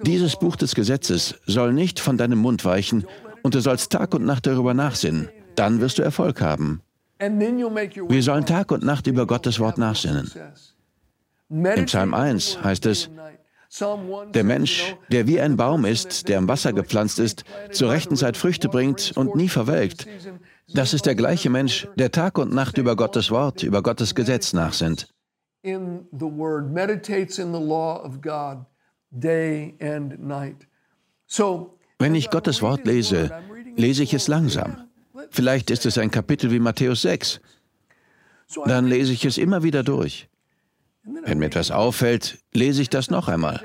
dieses 0.03 0.38
Buch 0.38 0.56
des 0.56 0.75
Gesetzes 0.75 1.36
soll 1.46 1.74
nicht 1.74 2.00
von 2.00 2.18
deinem 2.18 2.39
Mund 2.39 2.63
weichen 2.63 3.06
und 3.44 3.56
du 3.56 3.60
sollst 3.60 3.91
Tag 3.91 4.13
und 4.13 4.25
Nacht 4.25 4.48
darüber 4.48 4.74
nachsinnen. 4.74 5.30
Dann 5.56 5.82
wirst 5.82 5.98
du 5.98 6.03
Erfolg 6.03 6.41
haben. 6.41 6.82
Wir 7.20 8.24
sollen 8.24 8.46
Tag 8.46 8.72
und 8.72 8.84
Nacht 8.84 9.08
über 9.08 9.27
Gottes 9.27 9.60
Wort 9.60 9.77
nachsinnen. 9.77 10.32
Im 11.50 11.86
Psalm 11.86 12.13
1 12.13 12.63
heißt 12.63 12.86
es, 12.86 13.10
der 14.34 14.44
Mensch, 14.44 14.96
der 15.12 15.28
wie 15.28 15.40
ein 15.40 15.56
Baum 15.56 15.86
ist, 15.86 16.28
der 16.28 16.38
im 16.40 16.48
Wasser 16.48 16.74
gepflanzt 16.74 17.20
ist, 17.20 17.46
zur 17.72 17.90
rechten 17.90 18.18
Zeit 18.18 18.36
Früchte 18.36 18.68
bringt 18.68 19.13
und 19.16 19.36
nie 19.36 19.48
verwelkt, 19.48 20.08
das 20.74 20.94
ist 20.94 21.06
der 21.06 21.16
gleiche 21.16 21.50
Mensch, 21.50 21.88
der 21.96 22.12
Tag 22.12 22.38
und 22.38 22.54
Nacht 22.54 22.78
über 22.78 22.96
Gottes 22.96 23.32
Wort, 23.32 23.63
über 23.63 23.82
Gottes 23.82 24.16
Gesetz 24.16 24.54
nachsinnt. 24.54 25.10
Wenn 32.00 32.16
ich 32.16 32.30
Gottes 32.30 32.62
Wort 32.62 32.86
lese, 32.86 33.32
lese 33.75 34.04
ich 34.04 34.13
es 34.13 34.28
langsam. 34.28 34.88
Vielleicht 35.30 35.70
ist 35.72 35.86
es 35.86 35.98
ein 35.98 36.12
Kapitel 36.12 36.51
wie 36.51 36.60
Matthäus 36.60 37.04
6. 37.04 37.40
Dann 38.66 38.88
lese 38.88 39.13
ich 39.13 39.24
es 39.24 39.38
immer 39.38 39.63
wieder 39.63 39.84
durch. 39.84 40.30
Wenn 41.03 41.39
mir 41.39 41.48
etwas 41.48 41.72
auffällt, 41.72 42.38
lese 42.53 42.81
ich 42.81 42.89
das 42.89 43.10
noch 43.10 43.27
einmal. 43.27 43.60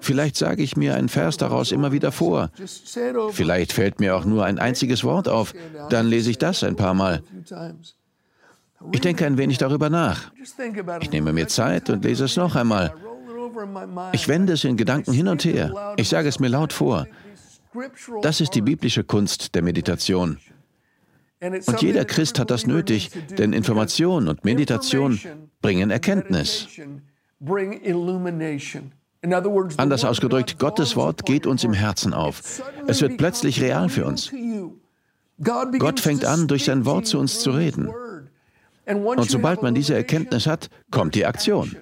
Vielleicht 0.00 0.36
sage 0.36 0.62
ich 0.62 0.76
mir 0.76 0.94
einen 0.94 1.08
Vers 1.08 1.36
daraus 1.38 1.72
immer 1.72 1.90
wieder 1.90 2.12
vor. 2.12 2.50
Vielleicht 3.32 3.72
fällt 3.72 3.98
mir 3.98 4.16
auch 4.16 4.24
nur 4.24 4.44
ein 4.44 4.58
einziges 4.58 5.02
Wort 5.02 5.28
auf. 5.28 5.54
Dann 5.90 6.06
lese 6.06 6.30
ich 6.30 6.38
das 6.38 6.62
ein 6.62 6.76
paar 6.76 6.94
Mal. 6.94 7.22
Ich 8.92 9.00
denke 9.00 9.26
ein 9.26 9.38
wenig 9.38 9.58
darüber 9.58 9.90
nach. 9.90 10.30
Ich 11.00 11.10
nehme 11.10 11.32
mir 11.32 11.48
Zeit 11.48 11.90
und 11.90 12.04
lese 12.04 12.24
es 12.24 12.36
noch 12.36 12.54
einmal. 12.54 12.94
Ich 14.12 14.28
wende 14.28 14.52
es 14.52 14.64
in 14.64 14.76
Gedanken 14.76 15.12
hin 15.12 15.28
und 15.28 15.44
her. 15.44 15.94
Ich 15.96 16.08
sage 16.08 16.28
es 16.28 16.38
mir 16.38 16.48
laut 16.48 16.72
vor. 16.72 17.06
Das 18.22 18.40
ist 18.40 18.54
die 18.54 18.62
biblische 18.62 19.02
Kunst 19.02 19.54
der 19.54 19.62
Meditation. 19.62 20.38
Und 21.40 21.82
jeder 21.82 22.04
Christ 22.04 22.38
hat 22.38 22.50
das 22.50 22.66
nötig, 22.66 23.10
denn 23.36 23.52
Information 23.52 24.28
und 24.28 24.44
Meditation 24.44 25.18
bringen 25.62 25.90
Erkenntnis. 25.90 26.68
Anders 29.76 30.04
ausgedrückt, 30.04 30.58
Gottes 30.58 30.96
Wort 30.96 31.24
geht 31.24 31.46
uns 31.46 31.64
im 31.64 31.72
Herzen 31.72 32.12
auf. 32.12 32.62
Es 32.88 33.00
wird 33.00 33.16
plötzlich 33.18 33.62
real 33.62 33.88
für 33.88 34.04
uns. 34.04 34.32
Gott 35.40 36.00
fängt 36.00 36.24
an, 36.24 36.48
durch 36.48 36.64
sein 36.64 36.84
Wort 36.84 37.06
zu 37.06 37.18
uns 37.18 37.40
zu 37.40 37.52
reden. 37.52 37.88
Und 38.86 39.30
sobald 39.30 39.62
man 39.62 39.74
diese 39.74 39.94
Erkenntnis 39.94 40.46
hat, 40.46 40.68
kommt 40.90 41.14
die 41.14 41.24
Aktion. 41.24 41.76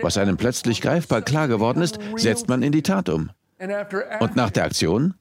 Was 0.00 0.18
einem 0.18 0.36
plötzlich 0.36 0.80
greifbar 0.80 1.22
klar 1.22 1.48
geworden 1.48 1.82
ist, 1.82 1.98
setzt 2.16 2.48
man 2.48 2.62
in 2.62 2.72
die 2.72 2.82
Tat 2.82 3.08
um. 3.08 3.30
Und 4.20 4.36
nach 4.36 4.50
der 4.50 4.64
Aktion 4.64 5.14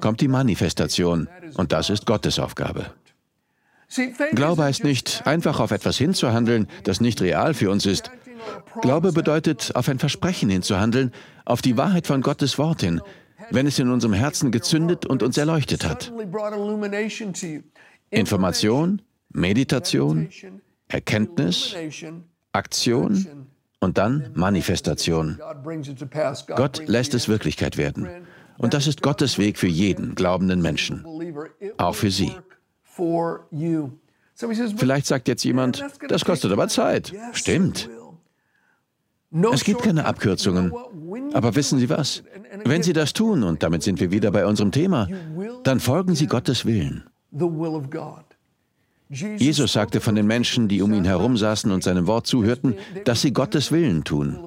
kommt 0.00 0.20
die 0.20 0.28
Manifestation. 0.28 1.28
Und 1.54 1.72
das 1.72 1.90
ist 1.90 2.06
Gottes 2.06 2.38
Aufgabe. 2.38 2.86
Glaube 4.32 4.64
heißt 4.64 4.84
nicht, 4.84 5.22
einfach 5.24 5.60
auf 5.60 5.70
etwas 5.70 5.96
hinzuhandeln, 5.96 6.68
das 6.84 7.00
nicht 7.00 7.20
real 7.22 7.54
für 7.54 7.70
uns 7.70 7.86
ist. 7.86 8.10
Glaube 8.80 9.12
bedeutet, 9.12 9.72
auf 9.74 9.88
ein 9.88 9.98
Versprechen 9.98 10.50
hinzuhandeln, 10.50 11.12
auf 11.44 11.62
die 11.62 11.76
Wahrheit 11.76 12.06
von 12.06 12.20
Gottes 12.20 12.58
Wort 12.58 12.82
hin, 12.82 13.00
wenn 13.50 13.66
es 13.66 13.78
in 13.78 13.90
unserem 13.90 14.12
Herzen 14.12 14.50
gezündet 14.50 15.06
und 15.06 15.22
uns 15.22 15.36
erleuchtet 15.36 15.84
hat. 15.84 16.12
Information, 18.10 19.02
Meditation, 19.30 20.28
Erkenntnis, 20.88 21.74
Aktion 22.52 23.46
und 23.80 23.98
dann 23.98 24.30
Manifestation. 24.34 25.38
Gott 26.56 26.86
lässt 26.86 27.14
es 27.14 27.28
Wirklichkeit 27.28 27.76
werden. 27.76 28.08
Und 28.58 28.74
das 28.74 28.86
ist 28.86 29.02
Gottes 29.02 29.38
Weg 29.38 29.56
für 29.56 29.68
jeden 29.68 30.14
glaubenden 30.14 30.60
Menschen, 30.60 31.04
auch 31.76 31.94
für 31.94 32.10
Sie. 32.10 32.32
Vielleicht 34.76 35.06
sagt 35.06 35.28
jetzt 35.28 35.44
jemand, 35.44 35.84
das 36.08 36.24
kostet 36.24 36.52
aber 36.52 36.68
Zeit. 36.68 37.12
Stimmt. 37.32 37.88
Es 39.52 39.64
gibt 39.64 39.82
keine 39.82 40.04
Abkürzungen. 40.04 40.72
Aber 41.34 41.54
wissen 41.54 41.78
Sie 41.78 41.90
was? 41.90 42.22
Wenn 42.64 42.82
Sie 42.82 42.92
das 42.92 43.12
tun, 43.12 43.42
und 43.42 43.62
damit 43.62 43.82
sind 43.82 44.00
wir 44.00 44.10
wieder 44.10 44.30
bei 44.30 44.46
unserem 44.46 44.72
Thema, 44.72 45.08
dann 45.64 45.80
folgen 45.80 46.14
Sie 46.14 46.26
Gottes 46.26 46.64
Willen. 46.64 47.04
Jesus 49.10 49.72
sagte 49.72 50.00
von 50.00 50.14
den 50.14 50.26
Menschen, 50.26 50.68
die 50.68 50.82
um 50.82 50.92
ihn 50.92 51.04
herum 51.04 51.36
saßen 51.36 51.70
und 51.72 51.82
seinem 51.82 52.06
Wort 52.06 52.26
zuhörten, 52.26 52.74
dass 53.04 53.22
sie 53.22 53.32
Gottes 53.32 53.72
Willen 53.72 54.04
tun. 54.04 54.38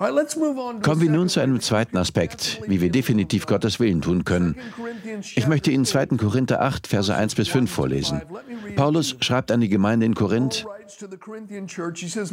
Kommen 0.00 1.00
wir 1.02 1.10
nun 1.10 1.28
zu 1.28 1.40
einem 1.40 1.60
zweiten 1.60 1.98
Aspekt, 1.98 2.62
wie 2.66 2.80
wir 2.80 2.90
definitiv 2.90 3.44
Gottes 3.44 3.80
Willen 3.80 4.00
tun 4.00 4.24
können. 4.24 4.56
Ich 5.34 5.46
möchte 5.46 5.70
Ihnen 5.70 5.84
2. 5.84 6.06
Korinther 6.16 6.62
8, 6.62 6.86
Verse 6.86 7.14
1 7.14 7.34
bis 7.34 7.48
5 7.48 7.70
vorlesen. 7.70 8.22
Paulus 8.76 9.16
schreibt 9.20 9.52
an 9.52 9.60
die 9.60 9.68
Gemeinde 9.68 10.06
in 10.06 10.14
Korinth, 10.14 10.64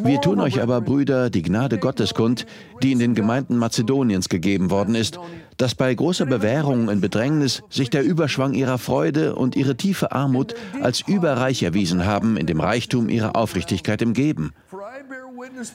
wir 0.04 0.22
tun 0.22 0.40
euch 0.40 0.62
aber, 0.62 0.82
Brüder, 0.82 1.30
die 1.30 1.42
Gnade 1.42 1.78
Gottes 1.78 2.14
kund, 2.14 2.46
die 2.82 2.94
in 2.94 3.00
den 3.00 3.16
Gemeinden 3.16 3.58
Mazedoniens 3.58 4.30
gegeben 4.30 4.72
worden 4.72 4.96
ist, 4.96 5.20
dass 5.58 5.76
bei 5.76 5.94
großer 5.94 6.26
Bewährung 6.26 6.90
in 6.90 7.02
Bedrängnis 7.02 7.64
sich 7.70 7.90
der 7.90 8.04
Überschwang 8.04 8.54
ihrer 8.54 8.78
Freude 8.78 9.36
und 9.36 9.56
ihre 9.56 9.76
tiefe 9.76 10.12
Armut 10.12 10.56
als 10.82 11.02
überreich 11.02 11.64
erwiesen 11.64 12.06
haben 12.06 12.38
in 12.38 12.46
dem 12.46 12.62
Reichtum 12.62 13.10
ihrer 13.10 13.36
Aufrichtigkeit 13.36 14.02
im 14.02 14.14
Geben. 14.14 14.54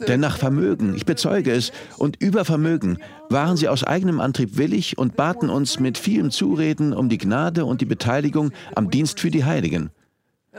Denn 0.08 0.20
nach 0.20 0.38
Vermögen, 0.38 0.94
ich 0.94 1.06
bezeuge 1.06 1.52
es, 1.52 1.72
und 1.98 2.20
über 2.20 2.44
Vermögen 2.44 2.98
waren 3.28 3.56
sie 3.56 3.68
aus 3.68 3.84
eigenem 3.84 4.20
Antrieb 4.20 4.56
willig 4.56 4.98
und 4.98 5.16
baten 5.16 5.50
uns 5.50 5.78
mit 5.78 5.98
vielem 5.98 6.30
Zureden 6.30 6.92
um 6.92 7.08
die 7.08 7.18
Gnade 7.18 7.64
und 7.64 7.80
die 7.80 7.86
Beteiligung 7.86 8.52
am 8.74 8.90
Dienst 8.90 9.20
für 9.20 9.30
die 9.30 9.44
Heiligen. 9.44 9.90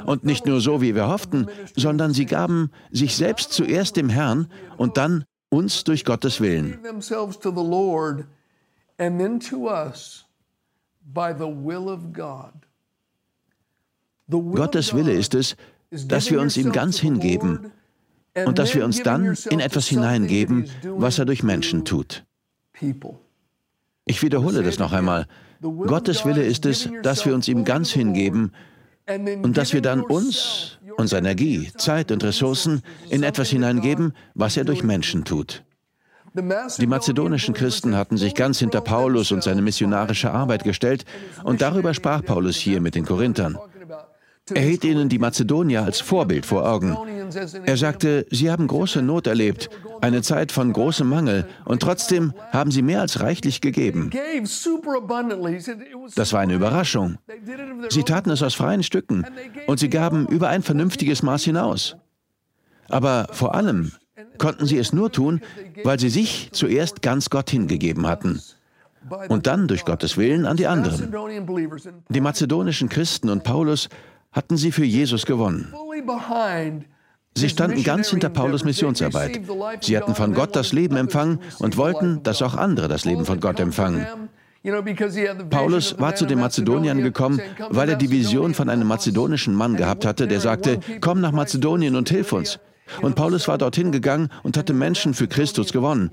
Und 0.06 0.24
nicht 0.24 0.46
nur 0.46 0.60
so, 0.60 0.82
wie 0.82 0.96
wir 0.96 1.08
hofften, 1.08 1.48
sondern 1.76 2.14
sie 2.14 2.26
gaben 2.26 2.72
sich 2.92 3.16
selbst 3.16 3.54
zuerst 3.54 3.96
dem 3.96 4.10
Herrn 4.10 4.48
und 4.78 4.98
dann 4.98 5.26
uns 5.50 5.84
durch 5.84 6.04
Gottes 6.04 6.42
Willen. 6.42 6.80
Gottes 14.28 14.94
Wille 14.96 15.14
ist 15.14 15.36
es, 15.36 15.56
dass 15.92 16.32
wir 16.32 16.42
uns 16.42 16.58
ihm 16.58 16.72
ganz 16.72 16.98
hingeben 17.00 17.72
und 18.46 18.60
dass 18.60 18.74
wir 18.76 18.86
uns 18.86 19.02
dann 19.04 19.36
in 19.50 19.60
etwas 19.60 19.88
hineingeben, 19.88 20.70
was 20.84 21.20
er 21.20 21.26
durch 21.26 21.44
Menschen 21.44 21.86
tut. 21.86 22.26
Ich 24.06 24.22
wiederhole 24.22 24.64
das 24.64 24.80
noch 24.80 24.92
einmal. 24.92 25.28
Gottes 25.62 26.26
Wille 26.26 26.44
ist 26.44 26.66
es, 26.66 26.90
dass 27.04 27.26
wir 27.26 27.34
uns 27.34 27.48
ihm 27.48 27.64
ganz 27.64 27.92
hingeben 27.92 28.52
und 29.08 29.58
dass 29.58 29.74
wir 29.74 29.82
dann 29.82 30.02
uns, 30.02 30.78
unsere 30.98 31.20
Energie, 31.20 31.72
Zeit 31.78 32.12
und 32.12 32.24
Ressourcen 32.24 32.82
in 33.10 33.24
etwas 33.24 33.50
hineingeben, 33.50 34.14
was 34.34 34.58
er 34.58 34.66
durch 34.66 34.84
Menschen 34.84 35.24
tut. 35.24 35.64
Die 36.36 36.88
mazedonischen 36.88 37.54
Christen 37.54 37.96
hatten 37.96 38.18
sich 38.18 38.34
ganz 38.34 38.58
hinter 38.58 38.82
Paulus 38.82 39.32
und 39.32 39.44
seine 39.44 39.62
missionarische 39.62 40.32
Arbeit 40.32 40.64
gestellt 40.64 41.06
und 41.44 41.62
darüber 41.62 41.94
sprach 41.94 42.24
Paulus 42.24 42.56
hier 42.56 42.82
mit 42.82 42.96
den 42.96 43.06
Korinthern. 43.06 43.58
Er 44.52 44.62
hielt 44.62 44.84
ihnen 44.84 45.08
die 45.08 45.20
Mazedonier 45.20 45.84
als 45.84 46.02
Vorbild 46.02 46.46
vor 46.46 46.68
Augen. 46.70 46.98
Er 47.66 47.78
sagte, 47.78 48.26
sie 48.30 48.52
haben 48.52 48.68
große 48.68 49.02
Not 49.02 49.26
erlebt, 49.26 49.70
eine 50.02 50.22
Zeit 50.22 50.52
von 50.52 50.74
großem 50.74 51.08
Mangel, 51.08 51.48
und 51.64 51.82
trotzdem 51.82 52.34
haben 52.52 52.70
sie 52.70 52.82
mehr 52.82 53.00
als 53.00 53.22
reichlich 53.22 53.62
gegeben. 53.62 54.10
Das 56.16 56.34
war 56.34 56.42
eine 56.42 56.56
Überraschung. 56.56 57.18
Sie 57.90 58.04
taten 58.04 58.32
es 58.32 58.44
aus 58.44 58.54
freien 58.54 58.84
Stücken 58.84 59.26
und 59.68 59.80
sie 59.80 59.90
gaben 59.90 60.28
über 60.28 60.50
ein 60.50 60.62
vernünftiges 60.62 61.24
Maß 61.24 61.46
hinaus. 61.46 61.96
Aber 62.90 63.28
vor 63.32 63.56
allem 63.56 63.94
konnten 64.40 64.66
sie 64.66 64.78
es 64.78 64.92
nur 64.92 65.10
tun, 65.10 65.42
weil 65.86 66.00
sie 66.00 66.10
sich 66.10 66.50
zuerst 66.52 67.02
ganz 67.02 67.30
Gott 67.30 67.50
hingegeben 67.50 68.08
hatten 68.08 68.42
und 69.30 69.48
dann 69.48 69.68
durch 69.68 69.86
Gottes 69.86 70.18
Willen 70.18 70.46
an 70.46 70.58
die 70.58 70.68
anderen. 70.68 71.14
Die 72.10 72.22
mazedonischen 72.22 72.90
Christen 72.90 73.30
und 73.30 73.44
Paulus 73.44 73.90
hatten 74.34 74.58
sie 74.58 74.72
für 74.72 74.86
Jesus 74.86 75.26
gewonnen. 75.26 75.74
Sie 77.36 77.50
standen 77.50 77.84
ganz 77.84 78.10
hinter 78.10 78.30
Paulus 78.30 78.64
Missionsarbeit. 78.64 79.42
Sie 79.82 79.98
hatten 79.98 80.14
von 80.14 80.34
Gott 80.34 80.56
das 80.56 80.72
Leben 80.74 80.98
empfangen 80.98 81.40
und 81.60 81.78
wollten, 81.78 82.22
dass 82.24 82.42
auch 82.42 82.56
andere 82.56 82.88
das 82.88 83.06
Leben 83.06 83.26
von 83.26 83.40
Gott 83.40 83.60
empfangen. 83.60 84.06
Paulus 85.50 86.00
war 86.00 86.16
zu 86.16 86.26
den 86.26 86.40
Mazedoniern 86.40 87.02
gekommen, 87.02 87.42
weil 87.70 87.90
er 87.90 87.96
die 87.96 88.12
Vision 88.12 88.54
von 88.54 88.70
einem 88.70 88.88
mazedonischen 88.88 89.54
Mann 89.54 89.76
gehabt 89.76 90.06
hatte, 90.06 90.28
der 90.28 90.40
sagte, 90.40 90.80
komm 91.02 91.20
nach 91.20 91.32
Mazedonien 91.34 91.96
und 91.96 92.10
hilf 92.10 92.32
uns. 92.32 92.60
Und 93.02 93.16
Paulus 93.16 93.48
war 93.48 93.58
dorthin 93.58 93.92
gegangen 93.92 94.30
und 94.44 94.58
hatte 94.58 94.74
Menschen 94.74 95.14
für 95.14 95.28
Christus 95.28 95.72
gewonnen. 95.72 96.12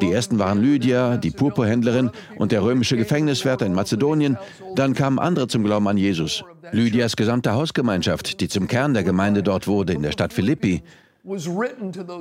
Die 0.00 0.12
ersten 0.12 0.38
waren 0.38 0.62
Lydia, 0.62 1.16
die 1.16 1.30
Purpurhändlerin 1.30 2.10
und 2.36 2.52
der 2.52 2.62
römische 2.62 2.96
Gefängniswärter 2.96 3.66
in 3.66 3.74
Mazedonien. 3.74 4.38
Dann 4.74 4.94
kamen 4.94 5.18
andere 5.18 5.48
zum 5.48 5.64
Glauben 5.64 5.88
an 5.88 5.96
Jesus. 5.96 6.44
Lydias 6.72 7.16
gesamte 7.16 7.52
Hausgemeinschaft, 7.52 8.40
die 8.40 8.48
zum 8.48 8.66
Kern 8.66 8.94
der 8.94 9.04
Gemeinde 9.04 9.42
dort 9.42 9.66
wurde, 9.66 9.92
in 9.92 10.02
der 10.02 10.12
Stadt 10.12 10.32
Philippi. 10.32 10.82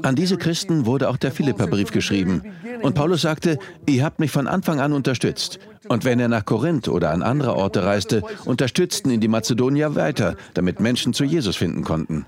An 0.04 0.16
diese 0.16 0.38
Christen 0.38 0.86
wurde 0.86 1.10
auch 1.10 1.18
der 1.18 1.34
Philipperbrief 1.34 1.92
geschrieben. 1.92 2.42
Und 2.82 2.96
Paulus 2.96 3.22
sagte, 3.22 3.60
ihr 3.86 4.04
habt 4.04 4.20
mich 4.20 4.32
von 4.32 4.48
Anfang 4.48 4.80
an 4.80 4.94
unterstützt. 4.94 5.60
Und 5.90 6.06
wenn 6.06 6.22
er 6.22 6.30
nach 6.30 6.46
Korinth 6.46 6.88
oder 6.88 7.12
an 7.12 7.22
andere 7.22 7.56
Orte 7.56 7.84
reiste, 7.84 8.24
unterstützten 8.46 9.12
ihn 9.12 9.20
die 9.20 9.28
Mazedonier 9.28 9.96
weiter, 9.96 10.38
damit 10.54 10.80
Menschen 10.80 11.14
zu 11.14 11.26
Jesus 11.26 11.58
finden 11.58 11.84
konnten. 11.84 12.26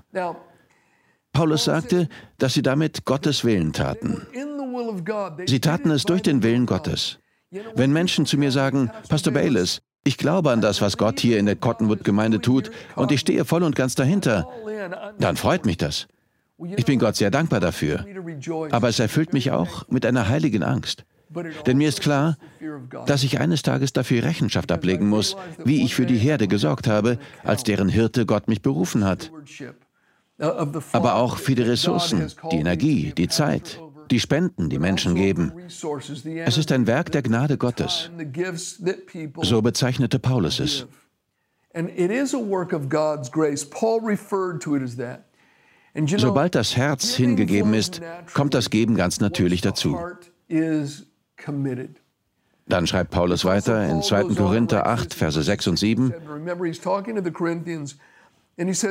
Paulus 1.36 1.64
sagte, 1.64 2.08
dass 2.38 2.54
sie 2.54 2.62
damit 2.62 3.04
Gottes 3.04 3.44
Willen 3.44 3.74
taten. 3.74 4.26
Sie 5.44 5.60
taten 5.60 5.90
es 5.90 6.04
durch 6.04 6.22
den 6.22 6.42
Willen 6.42 6.64
Gottes. 6.64 7.18
Wenn 7.74 7.92
Menschen 7.92 8.24
zu 8.24 8.38
mir 8.38 8.50
sagen, 8.50 8.90
Pastor 9.10 9.34
Bayless, 9.34 9.82
ich 10.02 10.16
glaube 10.16 10.50
an 10.50 10.62
das, 10.62 10.80
was 10.80 10.96
Gott 10.96 11.20
hier 11.20 11.38
in 11.38 11.44
der 11.44 11.56
Cottonwood-Gemeinde 11.56 12.40
tut 12.40 12.70
und 12.94 13.12
ich 13.12 13.20
stehe 13.20 13.44
voll 13.44 13.64
und 13.64 13.76
ganz 13.76 13.94
dahinter, 13.94 14.48
dann 15.18 15.36
freut 15.36 15.66
mich 15.66 15.76
das. 15.76 16.08
Ich 16.74 16.86
bin 16.86 16.98
Gott 16.98 17.16
sehr 17.16 17.30
dankbar 17.30 17.60
dafür. 17.60 18.06
Aber 18.70 18.88
es 18.88 18.98
erfüllt 18.98 19.34
mich 19.34 19.50
auch 19.50 19.86
mit 19.90 20.06
einer 20.06 20.30
heiligen 20.30 20.62
Angst. 20.62 21.04
Denn 21.66 21.76
mir 21.76 21.90
ist 21.90 22.00
klar, 22.00 22.38
dass 23.04 23.24
ich 23.24 23.40
eines 23.40 23.60
Tages 23.60 23.92
dafür 23.92 24.22
Rechenschaft 24.22 24.72
ablegen 24.72 25.10
muss, 25.10 25.36
wie 25.62 25.84
ich 25.84 25.94
für 25.94 26.06
die 26.06 26.16
Herde 26.16 26.48
gesorgt 26.48 26.86
habe, 26.86 27.18
als 27.44 27.62
deren 27.62 27.90
Hirte 27.90 28.24
Gott 28.24 28.48
mich 28.48 28.62
berufen 28.62 29.04
hat 29.04 29.30
aber 30.38 31.14
auch 31.14 31.38
für 31.38 31.54
die 31.54 31.62
Ressourcen, 31.62 32.30
die 32.50 32.56
Energie, 32.56 33.12
die 33.16 33.28
Zeit, 33.28 33.80
die 34.10 34.20
Spenden, 34.20 34.68
die 34.68 34.78
Menschen 34.78 35.14
geben. 35.14 35.52
Es 35.66 36.58
ist 36.58 36.72
ein 36.72 36.86
Werk 36.86 37.12
der 37.12 37.22
Gnade 37.22 37.56
Gottes. 37.56 38.10
So 39.42 39.62
bezeichnete 39.62 40.18
Paulus 40.18 40.60
es. 40.60 40.86
Sobald 46.18 46.54
das 46.54 46.76
Herz 46.76 47.14
hingegeben 47.14 47.74
ist, 47.74 48.02
kommt 48.34 48.54
das 48.54 48.70
Geben 48.70 48.94
ganz 48.96 49.20
natürlich 49.20 49.62
dazu. 49.62 49.98
Dann 52.68 52.86
schreibt 52.86 53.10
Paulus 53.10 53.44
weiter 53.44 53.88
in 53.88 54.02
2. 54.02 54.34
Korinther 54.34 54.86
8, 54.86 55.14
Verse 55.14 55.40
6 55.40 55.68
und 55.68 55.78
7 55.78 56.12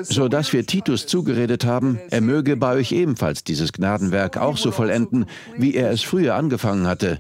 so 0.03 0.27
dass 0.27 0.53
wir 0.53 0.65
Titus 0.65 1.07
zugeredet 1.07 1.65
haben, 1.65 1.99
er 2.11 2.21
möge 2.21 2.55
bei 2.55 2.75
euch 2.75 2.91
ebenfalls 2.91 3.43
dieses 3.43 3.73
Gnadenwerk 3.73 4.37
auch 4.37 4.57
so 4.57 4.71
vollenden, 4.71 5.25
wie 5.57 5.73
er 5.73 5.89
es 5.91 6.03
früher 6.03 6.35
angefangen 6.35 6.85
hatte. 6.85 7.19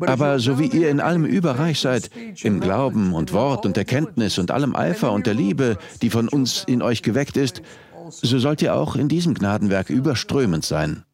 Aber 0.00 0.38
so 0.38 0.58
wie 0.58 0.68
ihr 0.68 0.88
in 0.88 1.00
allem 1.00 1.26
überreich 1.26 1.80
seid, 1.80 2.10
im 2.42 2.60
Glauben 2.60 3.12
und 3.12 3.34
Wort 3.34 3.66
und 3.66 3.76
Erkenntnis 3.76 4.38
und 4.38 4.50
allem 4.50 4.74
Eifer 4.74 5.12
und 5.12 5.26
der 5.26 5.34
Liebe, 5.34 5.76
die 6.00 6.08
von 6.08 6.28
uns 6.28 6.64
in 6.66 6.80
euch 6.80 7.02
geweckt 7.02 7.36
ist, 7.36 7.60
so 8.08 8.38
sollt 8.38 8.62
ihr 8.62 8.74
auch 8.74 8.96
in 8.96 9.08
diesem 9.08 9.34
Gnadenwerk 9.34 9.90
überströmend 9.90 10.64
sein. 10.64 11.04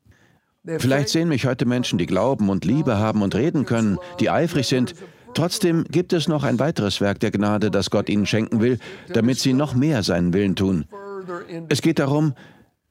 Vielleicht 0.78 1.08
sehen 1.10 1.28
mich 1.28 1.46
heute 1.46 1.66
Menschen, 1.66 1.98
die 1.98 2.06
Glauben 2.06 2.48
und 2.48 2.64
Liebe 2.64 2.98
haben 2.98 3.22
und 3.22 3.34
reden 3.34 3.66
können, 3.66 3.98
die 4.20 4.30
eifrig 4.30 4.66
sind, 4.66 4.94
Trotzdem 5.36 5.84
gibt 5.90 6.14
es 6.14 6.28
noch 6.28 6.44
ein 6.44 6.58
weiteres 6.58 7.02
Werk 7.02 7.20
der 7.20 7.30
Gnade, 7.30 7.70
das 7.70 7.90
Gott 7.90 8.08
ihnen 8.08 8.24
schenken 8.24 8.62
will, 8.62 8.78
damit 9.12 9.38
sie 9.38 9.52
noch 9.52 9.74
mehr 9.74 10.02
seinen 10.02 10.32
Willen 10.32 10.56
tun. 10.56 10.86
Es 11.68 11.82
geht 11.82 11.98
darum, 11.98 12.32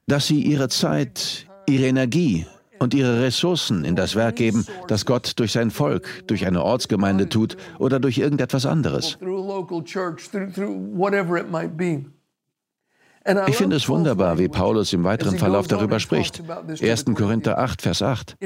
dass 0.06 0.28
sie 0.28 0.44
ihre 0.44 0.70
Zeit, 0.70 1.48
ihre 1.66 1.88
Energie 1.88 2.46
und 2.78 2.94
ihre 2.94 3.24
Ressourcen 3.24 3.84
in 3.84 3.96
das 3.96 4.16
Werk 4.16 4.36
geben, 4.36 4.68
das 4.88 5.08
Gott 5.08 5.32
durch 5.38 5.54
sein 5.54 5.72
Volk, 5.72 6.08
durch 6.28 6.46
eine 6.46 6.62
Ortsgemeinde 6.62 7.30
tut 7.30 7.58
oder 7.80 8.00
durch 8.00 8.20
irgendetwas 8.20 8.68
anderes. 8.68 9.18
Ich 13.48 13.56
finde 13.56 13.76
es 13.76 13.90
wunderbar, 13.90 14.38
wie 14.38 14.48
Paulus 14.48 14.94
im 14.94 15.04
weiteren 15.04 15.38
Verlauf 15.38 15.68
darüber 15.68 16.00
spricht. 16.00 16.44
1. 16.82 17.06
Korinther 17.16 17.58
8, 17.58 17.82
Vers 17.82 18.02
8. 18.02 18.38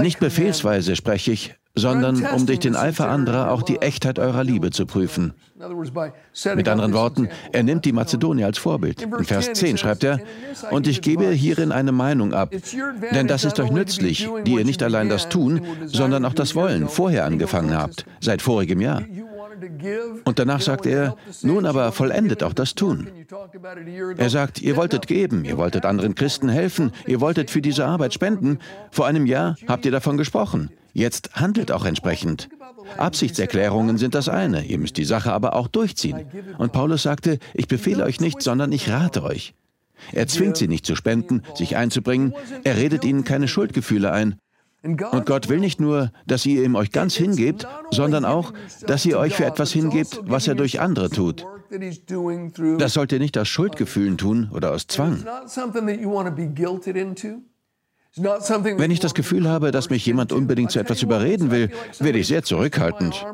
Nicht 0.00 0.20
befehlsweise 0.20 0.94
spreche 0.94 1.32
ich, 1.32 1.54
sondern 1.74 2.24
um 2.26 2.46
durch 2.46 2.60
den 2.60 2.76
Eifer 2.76 3.08
anderer 3.08 3.50
auch 3.50 3.62
die 3.62 3.78
Echtheit 3.78 4.20
eurer 4.20 4.44
Liebe 4.44 4.70
zu 4.70 4.86
prüfen. 4.86 5.34
Mit 6.54 6.68
anderen 6.68 6.92
Worten, 6.92 7.28
er 7.52 7.62
nimmt 7.64 7.84
die 7.84 7.92
Mazedonier 7.92 8.46
als 8.46 8.58
Vorbild. 8.58 9.02
In 9.02 9.24
Vers 9.24 9.52
10 9.54 9.76
schreibt 9.76 10.04
er, 10.04 10.20
und 10.70 10.86
ich 10.86 11.00
gebe 11.00 11.30
hierin 11.30 11.72
eine 11.72 11.90
Meinung 11.90 12.34
ab, 12.34 12.52
denn 13.12 13.26
das 13.26 13.44
ist 13.44 13.58
euch 13.58 13.72
nützlich, 13.72 14.28
die 14.46 14.54
ihr 14.54 14.64
nicht 14.64 14.82
allein 14.84 15.08
das 15.08 15.28
Tun, 15.28 15.62
sondern 15.86 16.24
auch 16.24 16.34
das 16.34 16.54
Wollen 16.54 16.88
vorher 16.88 17.24
angefangen 17.24 17.76
habt, 17.76 18.06
seit 18.20 18.42
vorigem 18.42 18.80
Jahr. 18.80 19.02
Und 20.24 20.38
danach 20.38 20.60
sagt 20.60 20.86
er, 20.86 21.16
nun 21.42 21.66
aber 21.66 21.92
vollendet 21.92 22.42
auch 22.42 22.52
das 22.52 22.74
Tun. 22.74 23.08
Er 24.16 24.30
sagt, 24.30 24.60
ihr 24.60 24.76
wolltet 24.76 25.06
geben, 25.06 25.44
ihr 25.44 25.56
wolltet 25.56 25.84
anderen 25.84 26.14
Christen 26.14 26.48
helfen, 26.48 26.92
ihr 27.06 27.20
wolltet 27.20 27.50
für 27.50 27.62
diese 27.62 27.86
Arbeit 27.86 28.14
spenden. 28.14 28.58
Vor 28.90 29.06
einem 29.06 29.26
Jahr 29.26 29.56
habt 29.66 29.84
ihr 29.84 29.92
davon 29.92 30.16
gesprochen. 30.16 30.70
Jetzt 30.92 31.34
handelt 31.34 31.70
auch 31.70 31.84
entsprechend. 31.84 32.48
Absichtserklärungen 32.96 33.98
sind 33.98 34.14
das 34.14 34.28
eine, 34.28 34.64
ihr 34.64 34.78
müsst 34.78 34.96
die 34.96 35.04
Sache 35.04 35.32
aber 35.32 35.54
auch 35.54 35.68
durchziehen. 35.68 36.26
Und 36.58 36.72
Paulus 36.72 37.02
sagte, 37.02 37.38
ich 37.54 37.68
befehle 37.68 38.04
euch 38.04 38.20
nicht, 38.20 38.42
sondern 38.42 38.72
ich 38.72 38.90
rate 38.90 39.22
euch. 39.22 39.54
Er 40.12 40.26
zwingt 40.26 40.56
sie 40.56 40.68
nicht 40.68 40.86
zu 40.86 40.96
spenden, 40.96 41.42
sich 41.54 41.76
einzubringen, 41.76 42.34
er 42.64 42.76
redet 42.76 43.04
ihnen 43.04 43.24
keine 43.24 43.48
Schuldgefühle 43.48 44.12
ein. 44.12 44.36
Und 44.82 45.26
Gott 45.26 45.48
will 45.48 45.58
nicht 45.58 45.80
nur, 45.80 46.12
dass 46.26 46.46
ihr 46.46 46.64
ihm 46.64 46.76
euch 46.76 46.92
ganz 46.92 47.14
hingebt, 47.14 47.66
sondern 47.90 48.24
auch, 48.24 48.52
dass 48.86 49.04
ihr 49.04 49.18
euch 49.18 49.34
für 49.34 49.44
etwas 49.44 49.72
hingebt, 49.72 50.20
was 50.24 50.46
er 50.46 50.54
durch 50.54 50.80
andere 50.80 51.10
tut. 51.10 51.44
Das 52.78 52.92
sollt 52.92 53.12
ihr 53.12 53.18
nicht 53.18 53.36
aus 53.36 53.48
Schuldgefühlen 53.48 54.16
tun 54.16 54.50
oder 54.54 54.72
aus 54.72 54.86
Zwang. 54.86 55.24
Wenn 58.16 58.90
ich 58.90 59.00
das 59.00 59.14
Gefühl 59.14 59.48
habe, 59.48 59.70
dass 59.70 59.90
mich 59.90 60.06
jemand 60.06 60.32
unbedingt 60.32 60.70
zu 60.70 60.78
etwas 60.78 61.02
überreden 61.02 61.50
will, 61.50 61.70
werde 61.98 62.18
ich 62.18 62.28
sehr 62.28 62.42
zurückhaltend. 62.42 63.26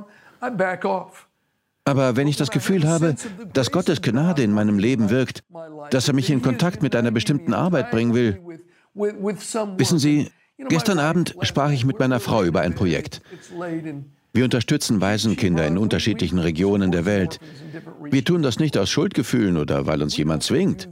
Aber 1.87 2.17
wenn 2.17 2.27
ich 2.27 2.37
das 2.37 2.51
Gefühl 2.51 2.89
habe, 2.89 3.15
dass 3.53 3.71
Gottes 3.71 4.01
Gnade 4.01 4.43
in 4.43 4.53
meinem 4.53 4.79
Leben 4.79 5.11
wirkt, 5.11 5.45
dass 5.91 6.09
er 6.09 6.15
mich 6.15 6.31
in 6.31 6.41
Kontakt 6.43 6.83
mit 6.83 6.97
einer 6.97 7.11
bestimmten 7.11 7.53
Arbeit 7.53 7.91
bringen 7.91 8.15
will, 8.15 8.41
wissen 8.95 9.99
Sie, 9.99 10.31
Gestern 10.57 10.99
Abend 10.99 11.35
sprach 11.43 11.71
ich 11.71 11.85
mit 11.85 11.99
meiner 11.99 12.21
Frau 12.21 12.45
über 12.45 12.61
ein 12.61 12.75
Projekt. 12.75 13.21
Wir 14.33 14.45
unterstützen 14.45 15.01
Waisenkinder 15.01 15.67
in 15.67 15.79
unterschiedlichen 15.79 16.39
Regionen 16.39 16.91
der 16.91 17.05
Welt. 17.05 17.39
Wir 18.03 18.25
tun 18.25 18.43
das 18.43 18.59
nicht 18.59 18.77
aus 18.77 18.91
Schuldgefühlen 18.91 19.57
oder 19.57 19.87
weil 19.87 20.03
uns 20.03 20.17
jemand 20.17 20.43
zwingt. 20.43 20.89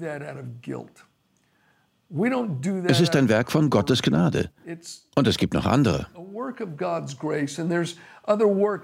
Es 2.86 3.00
ist 3.00 3.16
ein 3.16 3.28
Werk 3.28 3.50
von 3.50 3.70
Gottes 3.70 4.02
Gnade. 4.02 4.50
Und 5.16 5.26
es 5.26 5.38
gibt 5.38 5.54
noch 5.54 5.66
andere. 5.66 6.08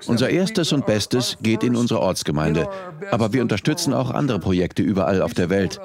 Unser 0.07 0.31
erstes 0.31 0.73
und 0.73 0.87
bestes 0.87 1.37
geht 1.43 1.62
in 1.62 1.77
unsere 1.77 2.01
Ortsgemeinde, 2.01 2.69
aber 3.11 3.33
wir 3.33 3.43
unterstützen 3.43 3.93
auch 3.93 4.11
andere 4.11 4.38
Projekte 4.38 4.83
überall 4.83 5.23
auf 5.23 5.35
der 5.35 5.51
Welt. 5.51 5.79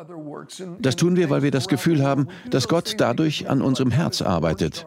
Das 0.79 0.95
tun 0.95 1.15
wir, 1.15 1.29
weil 1.29 1.43
wir 1.43 1.51
das 1.51 1.67
Gefühl 1.67 2.03
haben, 2.03 2.27
dass 2.49 2.67
Gott 2.67 2.95
dadurch 2.97 3.49
an 3.49 3.61
unserem 3.61 3.91
Herz 3.91 4.21
arbeitet. 4.21 4.85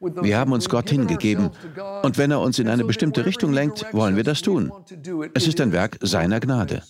Wir 0.00 0.38
haben 0.38 0.52
uns 0.52 0.68
Gott 0.68 0.90
hingegeben 0.90 1.50
und 2.02 2.18
wenn 2.18 2.30
er 2.30 2.40
uns 2.40 2.58
in 2.58 2.68
eine 2.68 2.84
bestimmte 2.84 3.24
Richtung 3.24 3.52
lenkt, 3.52 3.86
wollen 3.92 4.16
wir 4.16 4.24
das 4.24 4.42
tun. 4.42 4.70
Es 5.34 5.46
ist 5.48 5.60
ein 5.60 5.72
Werk 5.72 5.98
seiner 6.02 6.38
Gnade. 6.38 6.82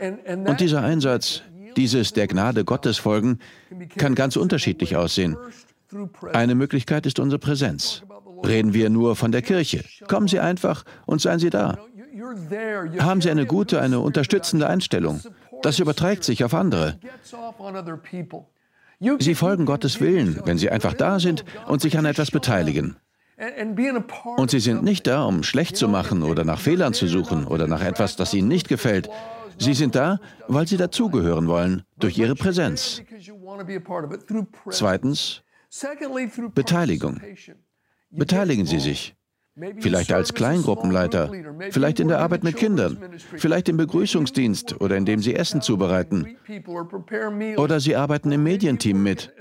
Und 0.00 0.60
dieser 0.60 0.82
Einsatz, 0.82 1.42
dieses 1.76 2.12
der 2.12 2.26
Gnade 2.26 2.64
Gottes 2.64 2.98
folgen, 2.98 3.38
kann 3.96 4.14
ganz 4.14 4.36
unterschiedlich 4.36 4.96
aussehen. 4.96 5.36
Eine 6.32 6.54
Möglichkeit 6.54 7.06
ist 7.06 7.18
unsere 7.18 7.38
Präsenz. 7.38 8.02
Reden 8.44 8.74
wir 8.74 8.90
nur 8.90 9.16
von 9.16 9.32
der 9.32 9.42
Kirche. 9.42 9.84
Kommen 10.08 10.28
Sie 10.28 10.40
einfach 10.40 10.84
und 11.06 11.20
seien 11.20 11.38
Sie 11.38 11.50
da. 11.50 11.78
Haben 12.98 13.20
Sie 13.20 13.30
eine 13.30 13.46
gute, 13.46 13.80
eine 13.80 14.00
unterstützende 14.00 14.66
Einstellung. 14.66 15.20
Das 15.62 15.78
überträgt 15.78 16.24
sich 16.24 16.44
auf 16.44 16.54
andere. 16.54 16.98
Sie 19.18 19.34
folgen 19.34 19.66
Gottes 19.66 20.00
Willen, 20.00 20.40
wenn 20.44 20.58
Sie 20.58 20.70
einfach 20.70 20.94
da 20.94 21.20
sind 21.20 21.44
und 21.66 21.80
sich 21.80 21.98
an 21.98 22.06
etwas 22.06 22.30
beteiligen. 22.30 22.96
Und 24.36 24.50
Sie 24.50 24.60
sind 24.60 24.82
nicht 24.82 25.06
da, 25.06 25.24
um 25.24 25.42
schlecht 25.42 25.76
zu 25.76 25.88
machen 25.88 26.22
oder 26.22 26.44
nach 26.44 26.60
Fehlern 26.60 26.94
zu 26.94 27.06
suchen 27.06 27.46
oder 27.46 27.66
nach 27.66 27.82
etwas, 27.82 28.16
das 28.16 28.32
Ihnen 28.32 28.48
nicht 28.48 28.68
gefällt. 28.68 29.10
Sie 29.58 29.74
sind 29.74 29.94
da, 29.94 30.20
weil 30.48 30.66
Sie 30.66 30.76
dazugehören 30.76 31.46
wollen, 31.46 31.82
durch 31.98 32.16
Ihre 32.16 32.34
Präsenz. 32.34 33.02
Zweitens, 34.70 35.42
Beteiligung. 36.54 37.20
Beteiligen 38.10 38.66
Sie 38.66 38.80
sich. 38.80 39.14
Vielleicht 39.78 40.12
als 40.12 40.34
Kleingruppenleiter, 40.34 41.30
vielleicht 41.70 41.98
in 41.98 42.08
der 42.08 42.18
Arbeit 42.18 42.44
mit 42.44 42.56
Kindern, 42.56 42.98
vielleicht 43.36 43.70
im 43.70 43.78
Begrüßungsdienst 43.78 44.80
oder 44.82 44.96
indem 44.96 45.20
Sie 45.20 45.34
Essen 45.34 45.62
zubereiten. 45.62 46.36
Oder 47.56 47.80
Sie 47.80 47.96
arbeiten 47.96 48.32
im 48.32 48.42
Medienteam 48.42 49.02
mit. 49.02 49.32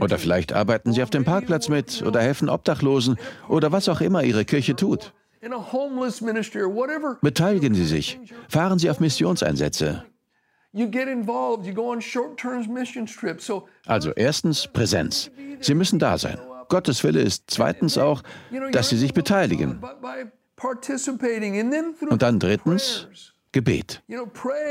Oder 0.00 0.18
vielleicht 0.18 0.52
arbeiten 0.52 0.92
Sie 0.92 1.02
auf 1.02 1.10
dem 1.10 1.24
Parkplatz 1.24 1.68
mit 1.68 2.02
oder 2.02 2.20
helfen 2.20 2.48
Obdachlosen 2.48 3.16
oder 3.48 3.70
was 3.70 3.88
auch 3.88 4.00
immer 4.00 4.24
Ihre 4.24 4.44
Kirche 4.44 4.74
tut. 4.74 5.14
Beteiligen 7.22 7.74
Sie 7.74 7.84
sich. 7.84 8.18
Fahren 8.48 8.78
Sie 8.80 8.90
auf 8.90 8.98
Missionseinsätze. 8.98 10.04
Also 13.86 14.12
erstens 14.12 14.66
Präsenz. 14.66 15.30
Sie 15.60 15.74
müssen 15.74 15.98
da 15.98 16.18
sein. 16.18 16.38
Gottes 16.68 17.04
Wille 17.04 17.20
ist 17.20 17.44
zweitens 17.48 17.98
auch, 17.98 18.22
dass 18.72 18.88
Sie 18.88 18.96
sich 18.96 19.14
beteiligen. 19.14 19.80
Und 22.10 22.22
dann 22.22 22.38
drittens 22.38 23.08
Gebet. 23.52 24.02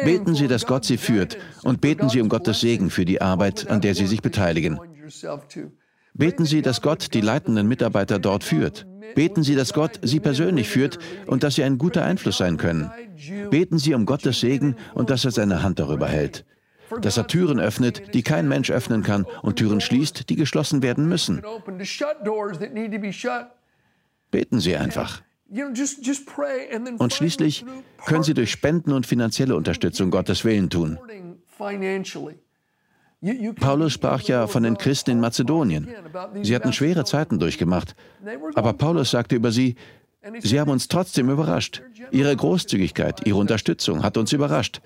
Beten 0.03 0.35
Sie, 0.35 0.47
dass 0.47 0.65
Gott 0.67 0.85
Sie 0.85 0.97
führt 0.97 1.37
und 1.63 1.81
beten 1.81 2.09
Sie 2.09 2.21
um 2.21 2.29
Gottes 2.29 2.61
Segen 2.61 2.89
für 2.89 3.05
die 3.05 3.21
Arbeit, 3.21 3.67
an 3.67 3.81
der 3.81 3.95
Sie 3.95 4.05
sich 4.05 4.21
beteiligen. 4.21 4.79
Beten 6.13 6.45
Sie, 6.45 6.61
dass 6.61 6.81
Gott 6.81 7.13
die 7.13 7.21
leitenden 7.21 7.67
Mitarbeiter 7.67 8.19
dort 8.19 8.43
führt. 8.43 8.85
Beten 9.15 9.43
Sie, 9.43 9.55
dass 9.55 9.73
Gott 9.73 9.99
Sie 10.01 10.19
persönlich 10.19 10.69
führt 10.69 10.99
und 11.25 11.43
dass 11.43 11.55
Sie 11.55 11.63
ein 11.63 11.77
guter 11.77 12.03
Einfluss 12.03 12.37
sein 12.37 12.57
können. 12.57 12.91
Beten 13.49 13.79
Sie 13.79 13.93
um 13.93 14.05
Gottes 14.05 14.39
Segen 14.39 14.75
und 14.93 15.09
dass 15.09 15.25
er 15.25 15.31
seine 15.31 15.63
Hand 15.63 15.79
darüber 15.79 16.07
hält. 16.07 16.45
Dass 17.01 17.17
er 17.17 17.27
Türen 17.27 17.59
öffnet, 17.59 18.13
die 18.13 18.23
kein 18.23 18.47
Mensch 18.47 18.71
öffnen 18.71 19.03
kann 19.03 19.25
und 19.41 19.57
Türen 19.57 19.81
schließt, 19.81 20.29
die 20.29 20.35
geschlossen 20.35 20.83
werden 20.83 21.07
müssen. 21.07 21.41
Beten 24.31 24.59
Sie 24.59 24.75
einfach. 24.75 25.21
Und 26.97 27.13
schließlich 27.13 27.65
können 28.05 28.23
Sie 28.23 28.33
durch 28.33 28.51
Spenden 28.51 28.91
und 28.91 29.05
finanzielle 29.05 29.55
Unterstützung 29.55 30.09
Gottes 30.09 30.43
Willen 30.43 30.69
tun. 30.69 30.97
Paulus 33.59 33.93
sprach 33.93 34.21
ja 34.21 34.47
von 34.47 34.63
den 34.63 34.77
Christen 34.77 35.11
in 35.11 35.19
Mazedonien. 35.19 35.87
Sie 36.41 36.55
hatten 36.55 36.73
schwere 36.73 37.05
Zeiten 37.05 37.39
durchgemacht. 37.39 37.95
Aber 38.55 38.73
Paulus 38.73 39.11
sagte 39.11 39.35
über 39.35 39.51
sie, 39.51 39.75
sie 40.39 40.59
haben 40.59 40.71
uns 40.71 40.87
trotzdem 40.87 41.29
überrascht. 41.29 41.81
Ihre 42.11 42.35
Großzügigkeit, 42.35 43.25
ihre 43.25 43.37
Unterstützung 43.37 44.03
hat 44.03 44.17
uns 44.17 44.31
überrascht. 44.33 44.81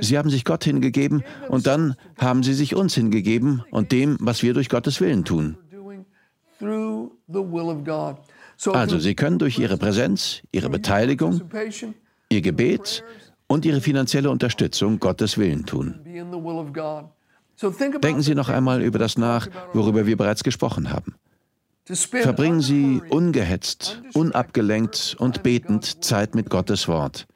Sie 0.00 0.18
haben 0.18 0.30
sich 0.30 0.44
Gott 0.44 0.64
hingegeben 0.64 1.24
und 1.48 1.66
dann 1.66 1.96
haben 2.18 2.42
sie 2.42 2.54
sich 2.54 2.74
uns 2.74 2.94
hingegeben 2.94 3.62
und 3.70 3.92
dem, 3.92 4.16
was 4.20 4.42
wir 4.42 4.54
durch 4.54 4.68
Gottes 4.68 5.00
Willen 5.00 5.24
tun. 5.24 5.56
Also 8.72 8.98
Sie 8.98 9.14
können 9.14 9.38
durch 9.38 9.58
Ihre 9.58 9.76
Präsenz, 9.76 10.42
Ihre 10.52 10.70
Beteiligung, 10.70 11.42
Ihr 12.30 12.40
Gebet 12.40 13.04
und 13.46 13.64
Ihre 13.64 13.80
finanzielle 13.80 14.30
Unterstützung 14.30 14.98
Gottes 14.98 15.36
Willen 15.36 15.66
tun. 15.66 16.00
Denken 18.02 18.22
Sie 18.22 18.34
noch 18.34 18.48
einmal 18.48 18.82
über 18.82 18.98
das 18.98 19.18
nach, 19.18 19.48
worüber 19.72 20.06
wir 20.06 20.16
bereits 20.16 20.42
gesprochen 20.42 20.90
haben. 20.90 21.14
Verbringen 21.88 22.60
Sie 22.60 23.00
ungehetzt, 23.10 24.02
unabgelenkt 24.12 25.16
und 25.20 25.44
betend 25.44 26.04
Zeit 26.04 26.34
mit 26.34 26.50
Gottes 26.50 26.88
Wort. 26.88 27.28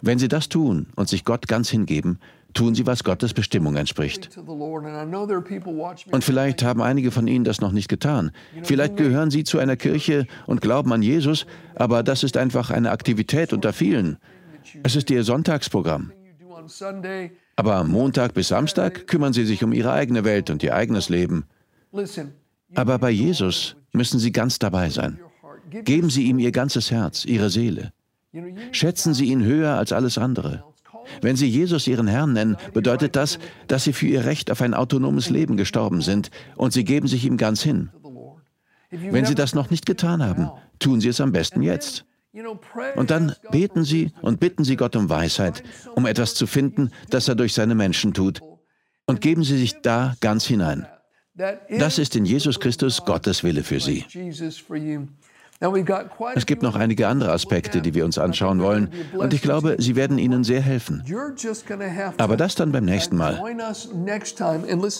Wenn 0.00 0.20
Sie 0.20 0.28
das 0.28 0.48
tun 0.48 0.86
und 0.94 1.08
sich 1.08 1.24
Gott 1.24 1.48
ganz 1.48 1.70
hingeben, 1.70 2.20
tun 2.54 2.76
Sie, 2.76 2.86
was 2.86 3.02
Gottes 3.02 3.34
Bestimmung 3.34 3.74
entspricht. 3.74 4.30
Und 6.12 6.24
vielleicht 6.24 6.62
haben 6.62 6.82
einige 6.82 7.10
von 7.10 7.26
Ihnen 7.26 7.44
das 7.44 7.60
noch 7.60 7.72
nicht 7.72 7.88
getan. 7.88 8.30
Vielleicht 8.62 8.96
gehören 8.96 9.32
Sie 9.32 9.42
zu 9.42 9.58
einer 9.58 9.76
Kirche 9.76 10.26
und 10.46 10.60
glauben 10.60 10.92
an 10.92 11.02
Jesus, 11.02 11.44
aber 11.74 12.04
das 12.04 12.22
ist 12.22 12.36
einfach 12.36 12.70
eine 12.70 12.92
Aktivität 12.92 13.52
unter 13.52 13.72
vielen. 13.72 14.18
Es 14.84 14.94
ist 14.94 15.10
Ihr 15.10 15.24
Sonntagsprogramm. 15.24 16.12
Aber 17.56 17.84
Montag 17.84 18.34
bis 18.34 18.48
Samstag 18.48 19.08
kümmern 19.08 19.32
Sie 19.32 19.44
sich 19.44 19.64
um 19.64 19.72
Ihre 19.72 19.92
eigene 19.92 20.24
Welt 20.24 20.48
und 20.50 20.62
Ihr 20.62 20.76
eigenes 20.76 21.08
Leben. 21.08 21.44
Aber 22.74 22.98
bei 22.98 23.10
Jesus 23.10 23.76
müssen 23.96 24.18
Sie 24.18 24.32
ganz 24.32 24.58
dabei 24.58 24.90
sein. 24.90 25.18
Geben 25.70 26.10
Sie 26.10 26.24
ihm 26.24 26.38
Ihr 26.38 26.52
ganzes 26.52 26.90
Herz, 26.90 27.24
Ihre 27.24 27.50
Seele. 27.50 27.92
Schätzen 28.72 29.14
Sie 29.14 29.26
ihn 29.26 29.44
höher 29.44 29.76
als 29.76 29.92
alles 29.92 30.18
andere. 30.18 30.64
Wenn 31.20 31.36
Sie 31.36 31.48
Jesus 31.48 31.86
Ihren 31.86 32.06
Herrn 32.08 32.32
nennen, 32.32 32.56
bedeutet 32.72 33.16
das, 33.16 33.38
dass 33.68 33.84
Sie 33.84 33.92
für 33.92 34.06
Ihr 34.06 34.24
Recht 34.24 34.50
auf 34.50 34.60
ein 34.60 34.74
autonomes 34.74 35.30
Leben 35.30 35.56
gestorben 35.56 36.00
sind 36.02 36.30
und 36.56 36.72
Sie 36.72 36.84
geben 36.84 37.08
sich 37.08 37.24
ihm 37.24 37.36
ganz 37.36 37.62
hin. 37.62 37.90
Wenn 38.90 39.24
Sie 39.24 39.34
das 39.34 39.54
noch 39.54 39.70
nicht 39.70 39.86
getan 39.86 40.22
haben, 40.22 40.50
tun 40.78 41.00
Sie 41.00 41.08
es 41.08 41.20
am 41.20 41.32
besten 41.32 41.62
jetzt. 41.62 42.04
Und 42.96 43.10
dann 43.10 43.34
beten 43.50 43.84
Sie 43.84 44.12
und 44.20 44.40
bitten 44.40 44.64
Sie 44.64 44.76
Gott 44.76 44.94
um 44.94 45.08
Weisheit, 45.08 45.62
um 45.94 46.06
etwas 46.06 46.34
zu 46.34 46.46
finden, 46.46 46.90
das 47.08 47.28
er 47.28 47.34
durch 47.34 47.54
seine 47.54 47.74
Menschen 47.74 48.12
tut. 48.12 48.40
Und 49.06 49.20
geben 49.20 49.42
Sie 49.42 49.56
sich 49.56 49.80
da 49.82 50.14
ganz 50.20 50.44
hinein. 50.44 50.86
Das 51.78 51.98
ist 51.98 52.16
in 52.16 52.24
Jesus 52.24 52.58
Christus 52.58 53.04
Gottes 53.04 53.44
Wille 53.44 53.62
für 53.62 53.80
Sie. 53.80 54.04
Es 56.34 56.46
gibt 56.46 56.62
noch 56.62 56.74
einige 56.74 57.08
andere 57.08 57.32
Aspekte, 57.32 57.80
die 57.80 57.94
wir 57.94 58.04
uns 58.04 58.18
anschauen 58.18 58.60
wollen, 58.60 58.90
und 59.16 59.32
ich 59.32 59.40
glaube, 59.40 59.76
sie 59.78 59.96
werden 59.96 60.18
Ihnen 60.18 60.44
sehr 60.44 60.60
helfen. 60.60 61.02
Aber 62.18 62.36
das 62.36 62.54
dann 62.54 62.72
beim 62.72 62.84
nächsten 62.84 63.16
Mal. 63.16 63.42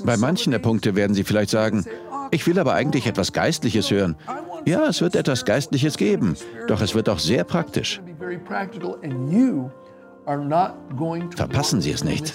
Bei 0.04 0.16
manchen 0.16 0.50
der 0.52 0.58
Punkte 0.58 0.94
werden 0.94 1.14
Sie 1.14 1.24
vielleicht 1.24 1.50
sagen, 1.50 1.84
ich 2.30 2.46
will 2.46 2.58
aber 2.58 2.72
eigentlich 2.72 3.06
etwas 3.06 3.32
Geistliches 3.32 3.90
hören. 3.90 4.16
Ja, 4.64 4.86
es 4.88 5.00
wird 5.00 5.14
etwas 5.14 5.44
Geistliches 5.44 5.96
geben, 5.96 6.36
doch 6.68 6.80
es 6.80 6.94
wird 6.94 7.08
auch 7.08 7.18
sehr 7.18 7.44
praktisch. 7.44 8.00
Verpassen 11.36 11.80
Sie 11.80 11.90
es 11.90 12.02
nicht. 12.02 12.34